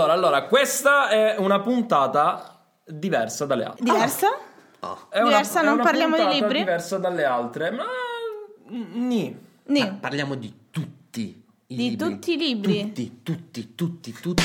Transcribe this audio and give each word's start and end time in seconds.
allora, 0.00 0.12
allora, 0.12 0.44
questa 0.44 1.08
è 1.08 1.36
una 1.38 1.60
puntata 1.60 2.64
diversa 2.84 3.46
dalle 3.46 3.64
altre. 3.64 3.84
Diversa? 3.84 4.28
Ah. 4.80 4.96
È 5.08 5.18
una- 5.20 5.28
diversa, 5.28 5.60
è 5.60 5.64
non 5.64 5.74
una 5.74 5.82
parliamo 5.82 6.14
di 6.16 6.22
puntata 6.22 6.40
libri? 6.44 6.58
diversa 6.58 6.98
dalle 6.98 7.24
altre, 7.24 7.70
ma 7.70 7.84
ni. 8.68 9.44
Nì. 9.68 9.80
Ah, 9.80 9.92
parliamo 9.98 10.34
di 10.36 10.52
tutti 10.70 11.44
i 11.68 11.74
Di 11.74 11.88
libri. 11.90 11.96
tutti 12.10 12.32
i 12.32 12.36
libri? 12.36 12.82
Tutti, 12.86 13.20
tutti, 13.22 13.74
tutti, 13.74 14.12
tutti. 14.12 14.42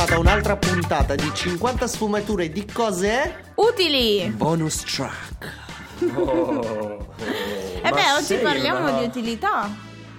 Bentornata 0.00 0.14
a 0.14 0.32
un'altra 0.32 0.56
puntata 0.56 1.14
di 1.14 1.30
50 1.30 1.86
sfumature 1.86 2.50
di 2.50 2.64
cos'è? 2.64 3.34
Utili! 3.56 4.30
Bonus 4.30 4.82
track. 4.84 5.52
Oh, 6.16 7.06
E 7.28 7.80
Ma 7.82 7.90
beh, 7.90 8.12
oggi 8.18 8.36
parliamo 8.36 8.88
una- 8.88 8.98
di 8.98 9.04
utilità. 9.04 9.68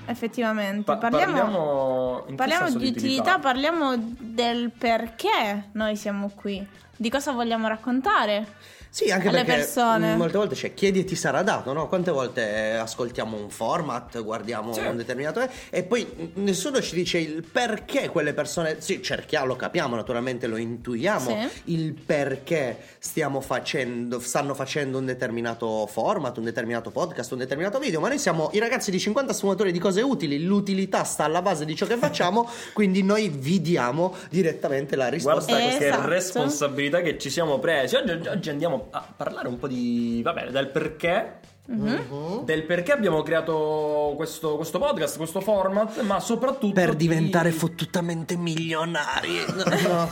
Effettivamente. 0.05 0.83
Pa- 0.83 0.97
parliamo 0.97 1.33
parliamo, 1.33 2.25
parliamo 2.35 2.70
di 2.77 2.87
utilità, 2.89 3.39
parliamo 3.39 4.15
del 4.34 4.71
perché 4.71 5.70
noi 5.73 5.95
siamo 5.95 6.31
qui. 6.34 6.66
Di 6.95 7.09
cosa 7.09 7.31
vogliamo 7.31 7.67
raccontare? 7.67 8.80
Sì, 8.94 9.09
anche 9.09 9.30
Alle 9.30 9.45
perché 9.45 9.62
persone. 9.62 10.17
molte 10.17 10.38
volte 10.38 10.54
c'è 10.55 10.73
chiedi 10.73 10.99
e 10.99 11.04
ti 11.05 11.16
sarà 11.16 11.44
dato, 11.44 11.71
no? 11.71 11.88
Quante 11.88 12.12
volte 12.12 12.41
eh, 12.45 12.71
ascoltiamo 12.76 13.38
un 13.38 13.49
format, 13.49 14.21
guardiamo 14.21 14.73
Sì. 14.73 14.81
un 14.81 14.98
determinato 14.98 15.48
e 15.70 15.84
poi 15.84 16.34
nessuno 16.34 16.81
ci 16.81 16.95
dice 16.95 17.17
il 17.17 17.41
perché 17.49 18.09
quelle 18.09 18.34
persone, 18.34 18.81
sì, 18.81 19.02
cerchiamo, 19.02 19.45
lo 19.45 19.55
capiamo, 19.55 19.95
naturalmente 19.95 20.45
lo 20.45 20.57
intuiamo, 20.57 21.29
Sì. 21.63 21.71
il 21.73 21.93
perché 21.93 22.79
stiamo 22.99 23.40
facendo, 23.40 24.20
stanno 24.20 24.54
facendo 24.54 24.98
un 24.98 25.05
determinato 25.05 25.88
format, 25.88 26.38
un 26.38 26.43
determinato 26.43 26.91
podcast, 26.91 27.32
un 27.32 27.38
determinato 27.38 27.79
video, 27.79 28.01
ma 28.01 28.10
noi 28.10 28.20
siamo 28.20 28.49
i 28.51 28.60
ragazzi 28.60 28.91
di 28.91 28.99
50 28.99 29.32
sfumatori 29.32 29.71
di 29.71 29.79
cose 29.79 30.01
utili, 30.01 30.43
l'utilità 30.43 31.05
sta 31.05 31.23
alla 31.23 31.41
base 31.41 31.63
di 31.63 31.77
ciò 31.77 31.85
che 31.85 31.95
facciamo, 31.95 32.45
quindi 32.73 33.04
noi 33.04 33.29
vi 33.29 33.62
diamo 33.62 34.13
direttamente 34.29 34.95
la 34.95 35.07
risposta. 35.07 35.53
Guarda 35.53 35.77
che 35.77 35.87
Esatto. 35.87 36.07
responsabilità 36.07 37.01
che 37.01 37.17
ci 37.17 37.29
siamo 37.29 37.59
presi. 37.59 37.95
Oggi, 37.95 38.27
oggi 38.27 38.49
andiamo 38.49 38.87
a 38.91 39.05
parlare 39.15 39.47
un 39.47 39.57
po' 39.57 39.67
di. 39.67 40.21
Va 40.23 40.33
bene, 40.33 40.51
del 40.51 40.67
perché. 40.67 41.39
Mhm. 41.65 42.43
Del 42.43 42.63
perché 42.63 42.91
abbiamo 42.91 43.21
creato 43.21 44.13
questo, 44.17 44.55
questo 44.55 44.77
podcast, 44.79 45.17
questo 45.17 45.40
format, 45.41 46.01
ma 46.01 46.20
soprattutto. 46.20 46.73
Per 46.73 46.91
di- 46.95 47.07
diventare 47.07 47.51
fottutamente 47.51 48.35
milionari. 48.35 49.40
No, 49.51 49.63
no. 49.87 50.09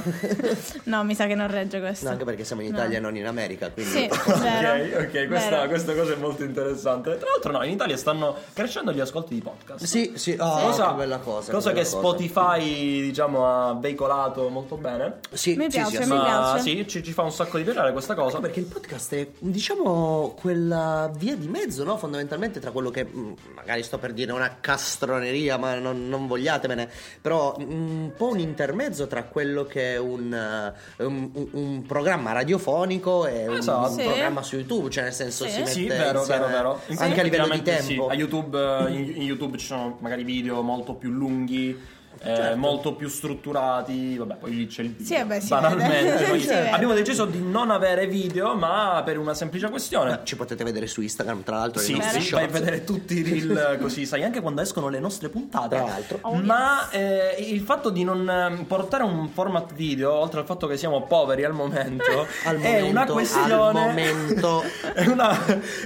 No, 0.84 1.04
mi 1.04 1.16
sa 1.16 1.26
che 1.28 1.36
non 1.36 1.50
regge 1.50 1.80
questo. 1.80 2.06
No, 2.06 2.12
anche 2.12 2.24
perché 2.24 2.44
siamo 2.44 2.62
in 2.62 2.70
No. 2.70 2.76
Italia 2.78 2.98
e 2.98 3.02
non 3.02 3.16
in 3.16 3.26
America, 3.26 3.70
quindi 3.72 3.92
Sì. 3.92 4.10
Ok, 4.10 5.08
ok, 5.08 5.28
questa, 5.28 5.68
questa 5.68 5.94
cosa 5.96 6.14
è 6.14 6.16
molto 6.18 6.44
interessante. 6.44 7.18
Tra 7.18 7.28
l'altro, 7.30 7.52
no, 7.52 7.64
in 7.64 7.72
Italia 7.72 7.98
stanno 7.98 8.36
crescendo 8.54 8.92
gli 8.92 9.00
ascolti 9.00 9.34
di 9.34 9.42
podcast. 9.42 9.84
Sì, 9.86 10.14
sì, 10.16 10.36
oh, 10.40 10.60
cosa, 10.60 10.90
che 10.90 10.94
bella 10.96 11.18
cosa. 11.20 11.52
cosa 11.52 11.72
che 11.72 11.82
che 11.82 11.84
bella 11.84 11.96
cosa. 11.96 12.08
Spotify, 12.08 13.02
diciamo, 13.02 13.46
ha 13.48 13.74
veicolato 13.74 14.50
molto 14.50 14.76
bene. 14.78 15.20
Sì, 15.32 15.56
Mi 15.56 15.64
sì, 15.70 15.78
piace, 15.78 16.04
sì, 16.04 16.10
mi 16.10 16.18
Ma 16.18 16.24
piace. 16.24 16.62
sì, 16.62 16.88
ci, 16.88 17.04
ci 17.04 17.12
fa 17.12 17.24
un 17.24 17.32
sacco 17.32 17.58
di 17.58 17.64
piacere 17.64 17.92
questa 17.92 18.14
cosa. 18.16 18.40
Perché 18.40 18.60
il 18.60 18.66
podcast 18.66 19.14
è, 19.16 19.28
diciamo, 19.40 20.36
quella 20.40 21.12
via 21.16 21.36
di 21.36 21.48
mezzo, 21.50 21.84
no? 21.84 21.98
Fondamentalmente 21.98 22.60
tra 22.60 22.72
quello 22.72 22.90
che, 22.90 23.06
mm, 23.06 23.32
magari 23.56 23.84
sto 23.84 23.98
per 23.98 24.14
dire 24.14 24.32
una 24.32 24.58
castroneria, 24.60 25.58
ma 25.58 25.76
non, 25.76 26.08
non 26.08 26.28
vogliatemene, 26.28 26.90
però 27.22 27.56
mm, 27.60 27.70
un 27.70 28.14
po' 28.16 28.28
un 28.30 28.40
intermezzo 28.40 29.08
tra 29.08 29.24
quello 29.24 29.66
che 29.66 29.96
è 29.96 29.98
un, 29.98 30.34
eh, 30.34 31.04
un, 31.04 31.30
un- 31.34 31.50
un 31.52 31.84
programma 31.86 32.32
radiofonico 32.32 33.26
e 33.28 33.48
un, 33.48 33.58
Esatto. 33.58 33.90
un 33.92 33.98
Sì. 33.98 34.04
programma 34.04 34.42
su 34.44 34.56
YouTube, 34.56 34.90
cioè 34.90 35.04
nel 35.06 35.14
senso 35.14 35.46
Sì. 35.46 35.52
si 35.52 35.58
mette 35.60 35.72
Sì, 35.72 35.86
vero, 35.88 36.24
vero, 36.24 36.48
vero. 36.48 36.82
anche 36.98 37.20
a 37.20 37.24
livello 37.24 37.46
di 37.48 37.52
Effettivamente 37.60 37.82
sì. 37.82 37.88
tempo. 37.88 38.08
A 38.08 38.14
YouTube, 38.14 38.58
eh, 38.88 38.92
in, 38.94 39.14
in 39.16 39.22
YouTube 39.24 39.58
ci 39.58 39.66
sono 39.66 39.98
magari 40.02 40.24
video 40.24 40.62
molto 40.62 40.94
più 40.96 41.10
lunghi. 41.10 41.98
Eh, 42.22 42.36
Certo. 42.36 42.58
molto 42.58 42.94
più 42.96 43.08
strutturati, 43.08 44.18
vabbè, 44.18 44.36
poi 44.36 44.56
lì 44.56 44.68
c'è 44.68 44.82
il 44.82 44.90
video. 44.90 45.06
Sì, 45.06 45.16
vabbè, 45.16 45.40
si 45.40 45.48
banalmente. 45.50 46.04
vede. 46.12 46.28
Noi 46.28 46.40
Si 46.42 46.48
vede. 46.48 46.70
abbiamo 46.70 46.94
deciso 46.94 47.26
di 47.26 47.42
non 47.42 47.72
avere 47.72 48.08
video, 48.08 48.56
ma 48.56 49.02
per 49.06 49.18
una 49.18 49.34
semplice 49.34 49.70
questione. 49.70 50.10
Ma 50.12 50.24
ci 50.24 50.36
potete 50.36 50.64
vedere 50.64 50.88
su 50.88 51.02
Instagram, 51.02 51.44
tra 51.44 51.58
l'altro, 51.58 51.82
Sì, 51.82 51.94
sì, 51.94 52.18
a 52.18 52.22
shorts. 52.22 52.52
vedere 52.52 52.84
tutti 52.84 53.16
i 53.20 53.24
reel 53.24 53.78
così, 53.82 54.06
sai 54.06 54.24
anche 54.24 54.42
quando 54.42 54.62
escono 54.62 54.90
le 54.90 55.00
nostre 55.00 55.30
puntate. 55.30 55.76
Tra 55.78 55.86
l'altro. 55.86 56.18
Oh, 56.22 56.34
Ma 56.36 56.90
eh, 56.90 57.36
il 57.40 57.62
fatto 57.62 57.90
di 57.90 58.04
non 58.04 58.30
eh, 58.30 58.64
portare 58.66 59.04
un 59.04 59.30
format 59.30 59.74
video, 59.74 60.12
oltre 60.14 60.42
al 60.42 60.46
fatto 60.46 60.68
che 60.68 60.78
siamo 60.78 61.04
poveri 61.04 61.44
al 61.46 61.54
momento, 61.54 62.28
Al 62.46 62.56
è 62.58 62.82
momento, 62.82 62.86
una 62.90 63.02
al 63.02 63.08
questione. 63.08 63.80
momento. 63.88 64.64
è, 64.94 65.06
una, 65.08 65.38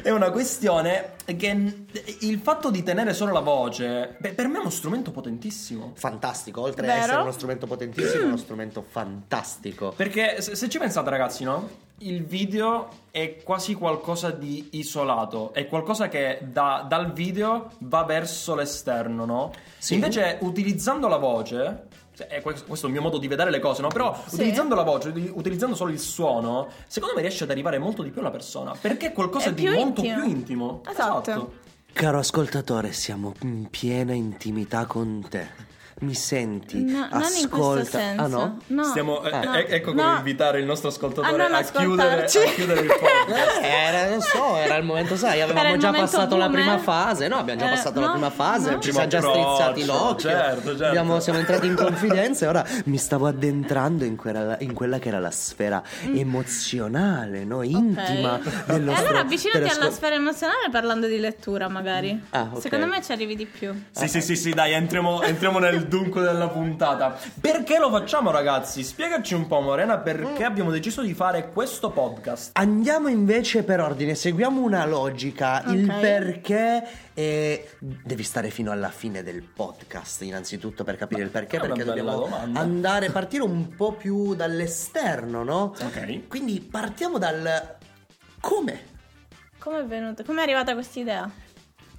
è 0.01 0.09
una 0.09 0.31
questione 0.31 1.11
che 1.25 1.85
il 2.19 2.39
fatto 2.39 2.69
di 2.69 2.83
tenere 2.83 3.13
solo 3.13 3.31
la 3.31 3.39
voce, 3.39 4.15
beh, 4.19 4.33
per 4.33 4.47
me 4.47 4.57
è 4.57 4.59
uno 4.59 4.69
strumento 4.69 5.11
potentissimo. 5.11 5.93
Fantastico, 5.95 6.61
oltre 6.61 6.85
a 6.85 6.93
Vero? 6.93 7.03
essere 7.03 7.21
uno 7.21 7.31
strumento 7.31 7.65
potentissimo, 7.67 8.23
è 8.23 8.25
uno 8.25 8.37
strumento 8.37 8.85
fantastico. 8.87 9.93
Perché 9.95 10.41
se, 10.41 10.55
se 10.55 10.69
ci 10.69 10.77
pensate, 10.77 11.09
ragazzi, 11.09 11.43
no? 11.43 11.91
Il 11.99 12.25
video 12.25 12.89
è 13.11 13.37
quasi 13.43 13.75
qualcosa 13.75 14.31
di 14.31 14.69
isolato, 14.71 15.53
è 15.53 15.67
qualcosa 15.67 16.09
che 16.09 16.39
da- 16.41 16.85
dal 16.87 17.13
video 17.13 17.71
va 17.79 18.03
verso 18.03 18.55
l'esterno, 18.55 19.23
no? 19.25 19.51
Sì. 19.77 19.93
Invece, 19.93 20.37
utilizzando 20.41 21.07
la 21.07 21.17
voce. 21.17 21.87
Cioè, 22.15 22.27
è 22.27 22.41
questo 22.41 22.65
è 22.71 22.85
il 22.85 22.91
mio 22.91 23.01
modo 23.01 23.17
di 23.17 23.27
vedere 23.27 23.49
le 23.49 23.59
cose, 23.59 23.81
no? 23.81 23.87
Però 23.89 24.15
Sì. 24.27 24.35
utilizzando 24.35 24.75
la 24.75 24.83
voce, 24.83 25.09
uti- 25.09 25.31
utilizzando 25.33 25.75
solo 25.75 25.91
il 25.91 25.99
suono, 25.99 26.69
secondo 26.87 27.15
me 27.15 27.21
riesce 27.21 27.43
ad 27.43 27.49
arrivare 27.51 27.77
molto 27.79 28.03
di 28.03 28.09
più 28.11 28.21
alla 28.21 28.31
persona. 28.31 28.73
Perché 28.79 29.07
è 29.07 29.11
qualcosa 29.13 29.49
È 29.49 29.53
di 29.53 29.65
molto 29.65 30.01
intimo. 30.01 30.15
più 30.21 30.29
intimo. 30.29 30.81
Esatto. 30.89 31.53
Caro 31.93 32.17
ascoltatore, 32.19 32.91
siamo 32.91 33.33
in 33.41 33.67
piena 33.69 34.13
intimità 34.13 34.85
con 34.85 35.25
te. 35.29 35.71
Mi 36.03 36.13
senti? 36.15 36.83
No, 36.83 37.07
non 37.11 37.21
in 37.39 37.47
questo 37.49 37.55
Ascolta. 37.55 37.85
senso. 37.97 38.21
Ah 38.23 38.27
no? 38.27 38.57
No. 38.67 38.83
Stiamo, 38.83 39.23
eh, 39.23 39.29
No. 39.31 39.53
eh, 39.55 39.65
ecco 39.69 39.91
come 39.91 40.03
No. 40.03 40.15
invitare 40.17 40.59
il 40.59 40.65
nostro 40.65 40.89
ascoltatore 40.89 41.33
A 41.33 41.47
non 41.47 41.53
a, 41.55 41.61
chiudere, 41.63 42.23
a 42.23 42.25
chiudere 42.27 42.79
il 42.81 42.87
podcast. 42.87 43.61
Eh, 43.63 43.67
Era, 43.67 44.09
non 44.09 44.19
so, 44.21 44.57
era 44.57 44.75
il 44.75 44.83
momento, 44.83 45.15
sai, 45.15 45.39
avevamo 45.41 45.77
già 45.77 45.91
passato 45.91 46.35
la 46.35 46.47
boomer. 46.49 46.61
prima 46.65 46.77
fase, 46.79 47.27
no? 47.29 47.37
Abbiamo 47.37 47.59
già 47.59 47.67
Era- 47.67 47.75
passato 47.75 47.99
la 48.01 48.05
no, 48.07 48.11
prima 48.13 48.29
fase, 48.31 48.71
no. 48.71 48.79
ci 48.79 48.91
siamo 48.91 49.07
già 49.07 49.21
strizzati 49.21 49.85
l'occhio. 49.85 50.29
certo, 50.29 50.67
certo. 50.69 50.85
Abbiamo- 50.85 51.19
siamo 51.21 51.39
entrati 51.39 51.67
in 51.67 51.75
confidenza 51.75 52.45
e 52.45 52.47
ora 52.49 52.65
mi 52.85 52.97
stavo 52.97 53.27
addentrando 53.27 54.03
in 54.03 54.15
quella, 54.17 54.57
in 54.59 54.73
quella 54.73 54.99
che 54.99 55.07
era 55.07 55.19
la 55.19 55.31
sfera 55.31 55.81
emozionale, 56.13 57.45
no? 57.45 57.61
Intima 57.63 58.39
del 58.65 58.75
E 58.75 58.79
nostro 58.79 59.05
allora 59.05 59.19
avvicinati 59.21 59.69
alla 59.69 59.91
sfera 59.91 60.15
emozionale 60.15 60.67
parlando 60.71 61.07
di 61.07 61.17
lettura, 61.19 61.69
magari. 61.69 62.21
Ah, 62.31 62.49
ok. 62.51 62.61
Secondo 62.61 62.87
me 62.87 63.01
ci 63.01 63.11
arrivi 63.13 63.35
di 63.35 63.45
più. 63.45 63.73
Sì, 63.91 64.07
sì, 64.07 64.21
sì, 64.21 64.35
sì, 64.35 64.51
dai, 64.51 64.73
entriamo, 64.73 65.21
entriamo 65.21 65.59
nel 65.59 65.85
dunque 65.97 66.21
della 66.23 66.47
puntata. 66.47 67.15
Perché 67.39 67.77
lo 67.77 67.91
facciamo, 67.91 68.31
ragazzi? 68.31 68.83
Spiegaci 68.83 69.35
un 69.35 69.45
po', 69.45 69.59
Morena, 69.61 69.99
perché 69.99 70.43
abbiamo 70.43 70.71
deciso 70.71 71.01
di 71.03 71.13
fare 71.13 71.49
questo 71.49 71.91
podcast. 71.91 72.57
Andiamo 72.57 73.09
invece 73.09 73.63
per 73.63 73.79
ordine, 73.79 74.15
seguiamo 74.15 74.59
una 74.61 74.85
logica, 74.85 75.63
il 75.67 75.87
Ok. 75.87 75.99
perché 75.99 76.83
e 77.15 77.69
devi 77.79 78.23
stare 78.23 78.49
fino 78.49 78.71
alla 78.71 78.89
fine 78.89 79.21
del 79.21 79.43
podcast, 79.43 80.23
innanzitutto 80.23 80.83
per 80.83 80.97
capire 80.97 81.21
il 81.21 81.29
perché, 81.29 81.57
è 81.57 81.59
perché 81.59 81.83
dobbiamo 81.83 82.15
domanda. 82.21 82.59
andare 82.59 83.11
partire 83.11 83.43
un 83.43 83.75
po' 83.75 83.91
più 83.93 84.33
dall'esterno, 84.33 85.43
no? 85.43 85.75
Ok. 85.79 86.27
Quindi 86.27 86.59
partiamo 86.59 87.19
dal 87.19 87.75
come. 88.39 88.91
Come 89.59 89.79
è 89.81 89.85
venuta? 89.85 90.23
Come 90.23 90.39
è 90.39 90.43
arrivata 90.43 90.73
questa 90.73 90.99
idea? 90.99 91.29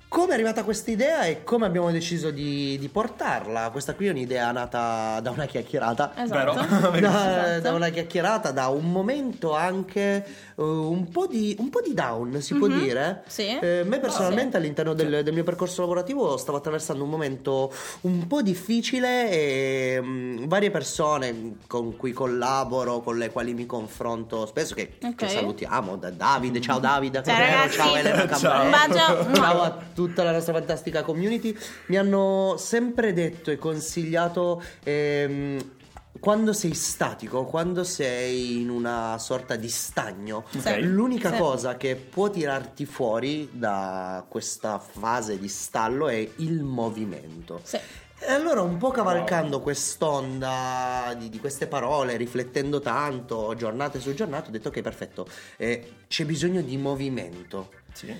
Come 0.06 0.30
è 0.30 0.34
arrivata 0.34 0.62
questa 0.62 0.92
idea 0.92 1.24
e 1.24 1.42
come 1.42 1.66
abbiamo 1.66 1.90
deciso 1.90 2.30
di, 2.30 2.78
di 2.78 2.88
portarla? 2.88 3.70
Questa 3.70 3.94
qui 3.94 4.06
è 4.06 4.10
un'idea 4.10 4.52
nata 4.52 5.18
da 5.20 5.30
una 5.32 5.46
chiacchierata. 5.46 6.12
Esatto. 6.16 6.52
Vero? 6.52 6.52
Da, 7.04 7.46
Esatto. 7.56 7.60
da 7.60 7.72
una 7.72 7.88
chiacchierata, 7.88 8.52
da 8.52 8.68
un 8.68 8.92
momento 8.92 9.54
anche 9.56 10.24
eh, 10.56 10.62
un, 10.62 11.08
po 11.10 11.26
di, 11.26 11.56
un 11.58 11.68
po' 11.68 11.80
di 11.80 11.94
down, 11.94 12.40
si 12.40 12.54
può 12.54 12.68
Mhm. 12.68 12.78
dire. 12.80 13.22
Sì. 13.26 13.58
Eh, 13.60 13.82
me 13.84 13.98
personalmente 13.98 14.52
Sì. 14.52 14.56
all'interno 14.58 14.92
del, 14.94 15.24
del 15.24 15.34
mio 15.34 15.42
percorso 15.42 15.80
lavorativo 15.80 16.36
stavo 16.36 16.58
attraversando 16.58 17.02
un 17.02 17.10
momento 17.10 17.72
un 18.02 18.28
po' 18.28 18.40
difficile 18.40 19.30
e 19.32 19.98
mm, 20.00 20.44
varie 20.46 20.70
persone 20.70 21.56
con 21.66 21.96
cui 21.96 22.12
collaboro, 22.12 23.00
con 23.00 23.18
le 23.18 23.30
quali 23.32 23.52
mi 23.52 23.66
confronto 23.66 24.46
spesso, 24.46 24.76
che, 24.76 24.92
Ok. 25.02 25.14
che 25.16 25.28
salutiamo, 25.28 25.96
da 25.96 26.10
Davide, 26.10 26.60
ciao 26.60 26.78
Davide, 26.78 27.20
Ciao, 27.24 27.68
ciao 27.68 27.96
Elena 27.96 28.28
Ciao. 28.36 29.32
Ciao 29.34 29.62
a 29.62 29.76
tutta 30.06 30.22
la 30.22 30.32
nostra 30.32 30.52
fantastica 30.52 31.02
community. 31.02 31.56
Mi 31.86 31.96
hanno 31.96 32.56
sempre 32.58 33.12
detto 33.12 33.50
e 33.50 33.56
consigliato 33.56 34.62
ehm, 34.84 35.72
quando 36.20 36.52
sei 36.52 36.74
statico, 36.74 37.44
quando 37.44 37.82
sei 37.84 38.60
in 38.60 38.70
una 38.70 39.16
sorta 39.18 39.56
di 39.56 39.68
stagno, 39.68 40.44
Ok. 40.56 40.78
l'unica 40.82 41.32
Sì. 41.32 41.38
cosa 41.38 41.76
che 41.76 41.96
può 41.96 42.30
tirarti 42.30 42.86
fuori 42.86 43.48
da 43.52 44.24
questa 44.28 44.78
fase 44.78 45.38
di 45.38 45.48
stallo 45.48 46.08
è 46.08 46.26
il 46.36 46.62
movimento. 46.62 47.60
Sì. 47.64 47.78
E 48.26 48.32
allora 48.32 48.62
un 48.62 48.78
po' 48.78 48.90
cavalcando 48.90 49.60
quest'onda 49.60 51.14
di, 51.18 51.28
di 51.28 51.38
queste 51.40 51.66
parole, 51.66 52.16
riflettendo 52.16 52.80
tanto, 52.80 53.54
giornate 53.54 54.00
su 54.00 54.14
giornate, 54.14 54.48
ho 54.48 54.52
detto 54.52 54.68
ok 54.68 54.80
perfetto, 54.80 55.26
eh, 55.58 55.92
c'è 56.08 56.24
bisogno 56.24 56.62
di 56.62 56.76
movimento. 56.78 57.70
Sì. 57.92 58.14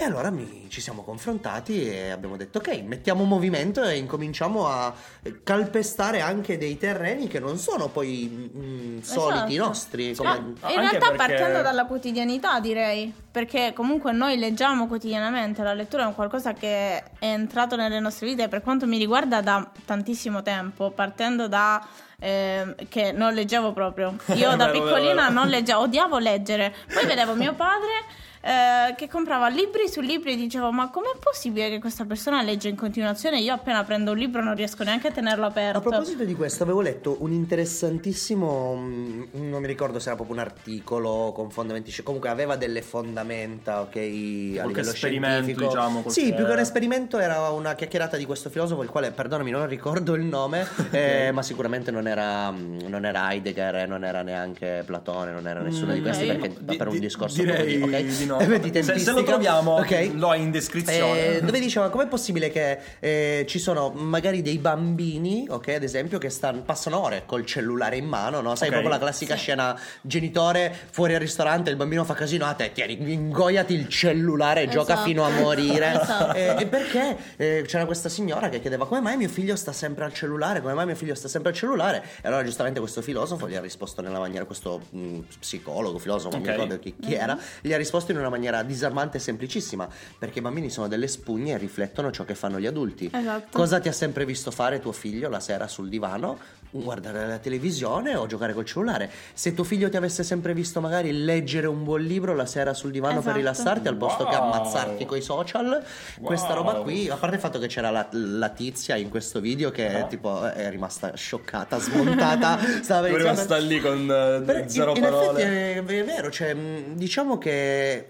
E 0.00 0.04
allora 0.04 0.30
mi- 0.30 0.66
ci 0.68 0.80
siamo 0.80 1.02
confrontati 1.02 1.90
e 1.90 2.10
abbiamo 2.10 2.36
detto 2.36 2.58
ok, 2.58 2.82
mettiamo 2.84 3.24
movimento 3.24 3.82
e 3.82 3.96
incominciamo 3.96 4.68
a 4.68 4.94
calpestare 5.42 6.20
anche 6.20 6.56
dei 6.56 6.78
terreni 6.78 7.26
che 7.26 7.40
non 7.40 7.58
sono 7.58 7.88
poi 7.88 8.50
mm, 8.56 9.00
soliti 9.00 9.54
Esatto. 9.54 9.66
nostri. 9.68 10.14
Come... 10.14 10.36
in 10.36 10.54
Anche 10.60 10.76
realtà 10.78 10.98
perché- 10.98 11.16
partendo 11.16 11.62
dalla 11.62 11.84
quotidianità 11.86 12.60
direi, 12.60 13.12
perché 13.28 13.72
comunque 13.74 14.12
noi 14.12 14.38
leggiamo 14.38 14.86
quotidianamente, 14.86 15.64
la 15.64 15.74
lettura 15.74 16.04
è 16.04 16.06
un 16.06 16.14
qualcosa 16.14 16.52
che 16.52 16.68
è 16.68 17.02
entrato 17.18 17.74
nelle 17.74 17.98
nostre 17.98 18.28
vite 18.28 18.46
per 18.46 18.62
quanto 18.62 18.86
mi 18.86 18.98
riguarda 18.98 19.40
da 19.40 19.68
tantissimo 19.84 20.42
tempo, 20.42 20.92
partendo 20.92 21.48
da 21.48 21.84
ehm, 22.20 22.76
che 22.88 23.10
non 23.10 23.34
leggevo 23.34 23.72
proprio. 23.72 24.14
Io 24.36 24.54
da 24.54 24.68
piccolina 24.68 25.28
non 25.28 25.48
leggevo, 25.48 25.80
odiavo 25.80 26.18
leggere. 26.18 26.72
Poi 26.92 27.04
vedevo 27.04 27.34
mio 27.34 27.54
padre 27.54 28.26
eh, 28.40 28.94
che 28.96 29.08
comprava 29.08 29.48
libri 29.48 29.88
su 29.88 30.00
libri 30.00 30.32
e 30.32 30.36
dicevo 30.36 30.70
ma 30.72 30.90
com'è 30.90 31.16
possibile 31.20 31.68
che 31.70 31.78
questa 31.80 32.04
persona 32.04 32.42
legge 32.42 32.68
in 32.68 32.76
continuazione? 32.76 33.40
Io 33.40 33.52
appena 33.54 33.82
prendo 33.84 34.12
un 34.12 34.18
libro 34.18 34.42
non 34.42 34.54
riesco 34.54 34.84
neanche 34.84 35.08
a 35.08 35.10
tenerlo 35.12 35.46
aperto. 35.46 35.78
A 35.78 35.80
proposito 35.80 36.24
di 36.24 36.34
questo, 36.34 36.62
avevo 36.62 36.80
letto 36.80 37.16
un 37.20 37.32
interessantissimo, 37.32 38.76
mm, 38.76 39.22
non 39.50 39.60
mi 39.60 39.66
ricordo 39.66 39.98
se 39.98 40.08
era 40.08 40.16
proprio 40.16 40.36
un 40.36 40.42
articolo 40.42 41.32
con 41.34 41.50
fondamenti, 41.50 41.94
comunque 42.02 42.28
aveva 42.28 42.56
delle 42.56 42.82
fondamenta, 42.82 43.80
ok, 43.82 43.96
a 43.96 44.00
livello 44.00 44.90
esperimento, 44.90 45.42
scientifico. 45.44 45.66
diciamo, 45.66 46.00
quel 46.02 46.12
Sì, 46.14 46.32
più 46.34 46.44
che 46.46 46.52
un 46.52 46.58
esperimento 46.58 47.18
era 47.18 47.50
una 47.50 47.74
chiacchierata 47.74 48.16
di 48.16 48.24
questo 48.24 48.50
filosofo, 48.50 48.82
il 48.82 48.88
quale, 48.88 49.10
perdonami, 49.10 49.50
non 49.50 49.66
ricordo 49.66 50.14
il 50.14 50.24
nome, 50.24 50.66
eh, 50.90 51.30
ma 51.32 51.42
sicuramente 51.42 51.90
non 51.90 52.06
era, 52.06 52.50
mm, 52.50 52.80
non 52.88 53.04
era 53.04 53.30
Heidegger, 53.32 53.88
non 53.88 54.04
era 54.04 54.22
neanche 54.22 54.82
Platone, 54.84 55.32
non 55.32 55.46
era 55.46 55.60
nessuno 55.60 55.92
di 55.92 56.00
Mm, 56.00 56.02
questi 56.02 56.24
ok. 56.24 56.36
perché 56.38 56.54
Di- 56.60 56.76
per 56.76 56.86
un 56.88 56.94
di- 56.94 57.00
discorso 57.00 57.36
direi 57.42 57.78
proprio 57.78 58.02
di 58.02 58.26
no. 58.28 58.58
Di 58.58 58.82
Se- 58.82 58.98
se, 58.98 59.10
lo 59.12 59.22
troviamo, 59.24 59.72
Ok. 59.78 60.10
lo 60.14 60.30
hai 60.30 60.42
in 60.42 60.50
descrizione. 60.52 61.36
Eh, 61.36 61.40
dove 61.42 61.58
diceva 61.58 61.88
com'è 61.90 62.06
possibile 62.06 62.50
che 62.50 62.78
eh, 63.00 63.44
ci 63.48 63.58
sono 63.58 63.90
magari 63.90 64.42
dei 64.42 64.58
bambini, 64.58 65.46
ok, 65.48 65.68
ad 65.68 65.82
esempio, 65.82 66.18
che 66.18 66.30
stanno, 66.30 66.62
passano 66.62 67.02
ore 67.02 67.24
col 67.26 67.44
cellulare 67.44 67.96
in 67.96 68.06
mano, 68.06 68.40
no? 68.40 68.54
Sai, 68.54 68.68
Ok. 68.68 68.74
proprio 68.74 68.92
la 68.92 68.98
classica 69.00 69.34
scena 69.34 69.78
genitore 70.02 70.74
fuori 70.90 71.14
al 71.14 71.20
ristorante, 71.20 71.70
il 71.70 71.76
bambino 71.76 72.04
fa 72.04 72.14
casino, 72.14 72.44
a 72.46 72.52
te 72.54 72.72
tieni, 72.72 73.12
ingoiati 73.12 73.74
il 73.74 73.88
cellulare 73.88 74.62
e 74.62 74.68
gioca 74.68 74.92
Esatto. 74.92 75.08
fino 75.08 75.24
a 75.24 75.30
morire. 75.30 75.86
Esatto. 75.98 76.34
Eh, 76.34 76.56
e 76.60 76.66
perché 76.66 77.16
eh, 77.36 77.64
c'era 77.66 77.84
questa 77.86 78.08
signora 78.08 78.48
che 78.48 78.60
chiedeva 78.60 78.86
come 78.86 79.00
mai 79.00 79.16
mio 79.16 79.28
figlio 79.28 79.56
sta 79.56 79.72
sempre 79.72 80.04
al 80.04 80.12
cellulare, 80.12 80.60
come 80.60 80.74
mai 80.74 80.86
mio 80.86 80.94
figlio 80.94 81.14
sta 81.14 81.26
sempre 81.28 81.50
al 81.50 81.56
cellulare? 81.56 82.02
E 82.22 82.28
allora 82.28 82.44
giustamente 82.44 82.78
questo 82.80 83.00
filosofo 83.02 83.48
gli 83.48 83.54
ha 83.56 83.60
risposto 83.60 84.02
nella 84.02 84.18
maniera, 84.18 84.44
questo 84.44 84.80
mh, 84.90 85.18
psicologo, 85.40 85.98
filosofo, 85.98 86.36
non 86.36 86.44
mi 86.44 86.50
ricordo 86.50 86.78
chi, 86.78 86.94
chi 87.00 87.14
era, 87.14 87.38
gli 87.60 87.72
ha 87.72 87.76
risposto 87.76 88.12
in 88.12 88.17
una 88.20 88.28
maniera 88.28 88.62
disarmante 88.62 89.18
e 89.18 89.20
semplicissima, 89.20 89.88
perché 90.18 90.38
i 90.38 90.42
bambini 90.42 90.70
sono 90.70 90.88
delle 90.88 91.08
spugne 91.08 91.52
e 91.52 91.58
riflettono 91.58 92.10
ciò 92.10 92.24
che 92.24 92.34
fanno 92.34 92.58
gli 92.58 92.66
adulti. 92.66 93.10
Esatto. 93.12 93.56
Cosa 93.56 93.80
ti 93.80 93.88
ha 93.88 93.92
sempre 93.92 94.24
visto 94.24 94.50
fare 94.50 94.80
tuo 94.80 94.92
figlio 94.92 95.28
la 95.28 95.40
sera 95.40 95.66
sul 95.68 95.88
divano? 95.88 96.38
Guardare 96.70 97.26
la 97.26 97.38
televisione 97.38 98.14
o 98.14 98.26
giocare 98.26 98.52
col 98.52 98.64
cellulare. 98.66 99.10
Se 99.32 99.54
tuo 99.54 99.64
figlio 99.64 99.88
ti 99.88 99.96
avesse 99.96 100.22
sempre 100.22 100.52
visto 100.52 100.80
magari 100.82 101.12
leggere 101.24 101.66
un 101.66 101.82
buon 101.82 102.02
libro 102.02 102.34
la 102.34 102.44
sera 102.44 102.74
sul 102.74 102.90
divano 102.90 103.14
per 103.20 103.36
Esatto. 103.36 103.38
rilassarti 103.38 103.88
al 103.88 103.96
posto 103.96 104.24
che 104.26 104.36
Wow. 104.36 104.44
ammazzarti 104.52 105.06
coi 105.06 105.22
social, 105.22 105.82
questa 106.20 106.48
Wow. 106.48 106.56
roba 106.56 106.72
qui, 106.80 107.08
a 107.08 107.16
parte 107.16 107.36
il 107.36 107.40
fatto 107.40 107.58
che 107.58 107.68
c'era 107.68 107.90
la, 107.90 108.06
la 108.12 108.48
tizia 108.50 108.96
in 108.96 109.08
questo 109.08 109.40
video 109.40 109.70
che 109.70 109.86
Ah. 110.00 110.04
tipo 110.04 110.44
è 110.44 110.68
rimasta 110.68 111.14
scioccata, 111.16 111.78
smontata, 111.78 112.58
stava 112.82 113.08
iniziando- 113.08 113.16
rimasta 113.16 113.56
lì 113.56 113.80
con 113.80 114.00
eh, 114.02 114.42
però 114.44 114.68
zero 114.68 114.90
in, 114.90 114.96
in 114.96 115.02
parole. 115.02 115.40
effetti 115.42 115.94
è, 115.94 116.00
è 116.00 116.04
vero, 116.04 116.30
cioè, 116.30 116.52
mh, 116.54 116.94
diciamo 116.96 117.38
che 117.38 118.08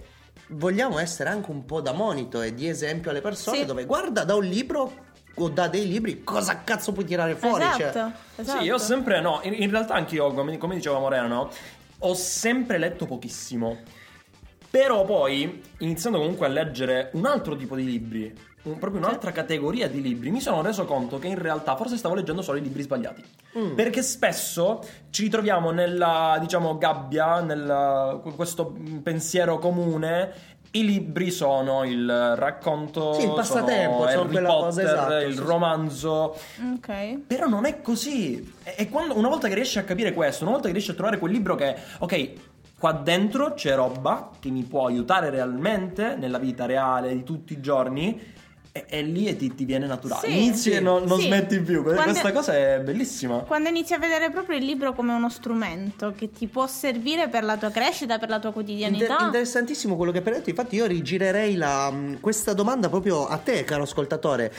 vogliamo 0.49 0.99
essere 0.99 1.29
anche 1.31 1.51
un 1.51 1.65
po' 1.65 1.81
da 1.81 1.93
monito 1.93 2.41
e 2.43 2.55
di 2.55 2.67
esempio 2.69 3.11
alle 3.11 3.21
persone 3.21 3.59
Sì. 3.59 3.65
dove 3.67 3.85
guarda 3.85 4.25
da 4.25 4.35
un 4.35 4.45
libro 4.45 5.07
o 5.39 5.49
da 5.49 5.69
dei 5.69 5.87
libri 5.89 6.23
cosa 6.25 6.63
cazzo 6.65 6.93
puoi 6.93 7.05
tirare 7.05 7.35
fuori? 7.35 7.65
Esatto, 7.65 7.77
Cioè, 7.93 8.13
esatto. 8.37 8.59
Sì, 8.61 8.65
io 8.65 8.75
ho 8.75 8.79
sempre, 8.79 9.21
no, 9.21 9.41
in, 9.43 9.55
in 9.55 9.71
realtà 9.71 9.95
anch'io, 9.95 10.33
come, 10.33 10.57
come 10.59 10.75
diceva 10.77 10.99
Morena, 10.99 11.27
no, 11.27 11.51
ho 12.01 12.15
sempre 12.15 12.79
letto 12.79 13.07
pochissimo. 13.07 13.79
Però 14.71 15.05
poi, 15.05 15.63
iniziando 15.79 16.19
comunque 16.19 16.45
a 16.47 16.51
leggere 16.51 17.11
un 17.15 17.25
altro 17.25 17.57
tipo 17.57 17.75
di 17.75 17.85
libri, 17.85 18.33
un- 18.65 18.79
proprio 18.79 19.01
un'altra 19.01 19.33
categoria 19.33 19.89
di 19.89 20.03
libri, 20.03 20.31
mi 20.31 20.41
sono 20.43 20.61
reso 20.61 20.85
conto 20.85 21.19
che 21.19 21.27
in 21.27 21.39
realtà 21.41 21.75
forse 21.75 21.97
stavo 21.97 22.15
leggendo 22.15 22.43
solo 22.43 22.59
i 22.59 22.61
libri 22.61 22.83
sbagliati. 22.83 23.25
Mm. 23.59 23.75
Perché 23.75 24.03
spesso 24.03 24.81
ci 25.09 25.23
ritroviamo 25.23 25.71
nella, 25.71 26.37
diciamo, 26.39 26.77
gabbia, 26.77 27.41
nel 27.41 28.21
questo 28.37 28.77
pensiero 29.03 29.59
comune. 29.59 30.57
I 30.71 30.85
libri 30.85 31.31
sono 31.31 31.85
il 31.85 32.35
racconto, 32.37 33.15
Sì, 33.15 33.25
il 33.25 33.33
passatempo, 33.33 34.01
sono 34.01 34.11
sono 34.11 34.21
Harry 34.23 34.33
quella 34.33 34.49
cosa, 34.49 34.83
Potter, 34.83 34.85
esatto, 34.85 35.27
il 35.27 35.35
sì, 35.35 35.41
romanzo. 35.41 36.37
Ok. 36.75 37.19
Però 37.27 37.47
non 37.47 37.65
è 37.65 37.81
così. 37.81 38.55
E 38.63 38.75
e 38.77 38.89
quando, 38.91 39.17
una 39.17 39.29
volta 39.29 39.49
che 39.49 39.55
riesci 39.55 39.79
a 39.79 39.85
capire 39.85 40.13
questo, 40.13 40.43
una 40.45 40.53
volta 40.53 40.67
che 40.67 40.73
riesci 40.75 40.91
a 40.91 40.95
trovare 40.95 41.19
quel 41.19 41.33
libro 41.33 41.55
che, 41.55 41.75
ok, 41.99 42.31
qua 42.79 42.93
dentro 42.93 43.55
c'è 43.55 43.75
roba 43.75 44.31
che 44.39 44.51
mi 44.51 44.63
può 44.63 44.87
aiutare 44.87 45.31
realmente 45.31 46.17
nella 46.17 46.39
vita 46.39 46.67
reale 46.67 47.13
di 47.15 47.25
tutti 47.25 47.55
i 47.55 47.61
giorni. 47.61 48.37
E, 48.87 48.99
e 48.99 49.03
lì 49.03 49.27
e 49.27 49.37
ti, 49.37 49.55
ti 49.55 49.65
viene 49.65 49.87
naturale. 49.87 50.29
Sì. 50.29 50.37
Inizi 50.37 50.71
e 50.71 50.81
non, 50.81 51.05
non 51.05 51.19
Sì. 51.19 51.27
smetti 51.27 51.61
più. 51.61 51.83
Quando- 51.83 52.03
Questa 52.03 52.33
cosa 52.33 52.55
è 52.57 52.81
bellissima. 52.83 53.39
Quando 53.39 53.69
inizi 53.69 53.95
a 53.95 53.99
vedere 53.99 54.31
proprio 54.31 54.57
il 54.59 54.65
libro 54.65 54.93
come 54.95 55.13
uno 55.13 55.29
strumento 55.31 56.13
che 56.17 56.31
ti 56.31 56.47
può 56.47 56.67
servire 56.67 57.29
per 57.29 57.45
la 57.45 57.57
tua 57.57 57.71
crescita, 57.71 58.19
per 58.19 58.29
la 58.29 58.39
tua 58.39 58.53
quotidianità. 58.53 59.05
Inter- 59.05 59.21
interessantissimo 59.27 59.97
quello 59.97 60.13
che 60.13 60.19
hai 60.19 60.25
detto. 60.33 60.51
Infatti, 60.51 60.77
io 60.77 60.87
rigirerei 60.87 61.55
la- 61.57 61.93
questa 62.21 62.53
domanda 62.53 62.89
proprio 62.89 63.27
a 63.27 63.37
te, 63.39 63.65
caro 63.65 63.83
ascoltatore. 63.83 64.53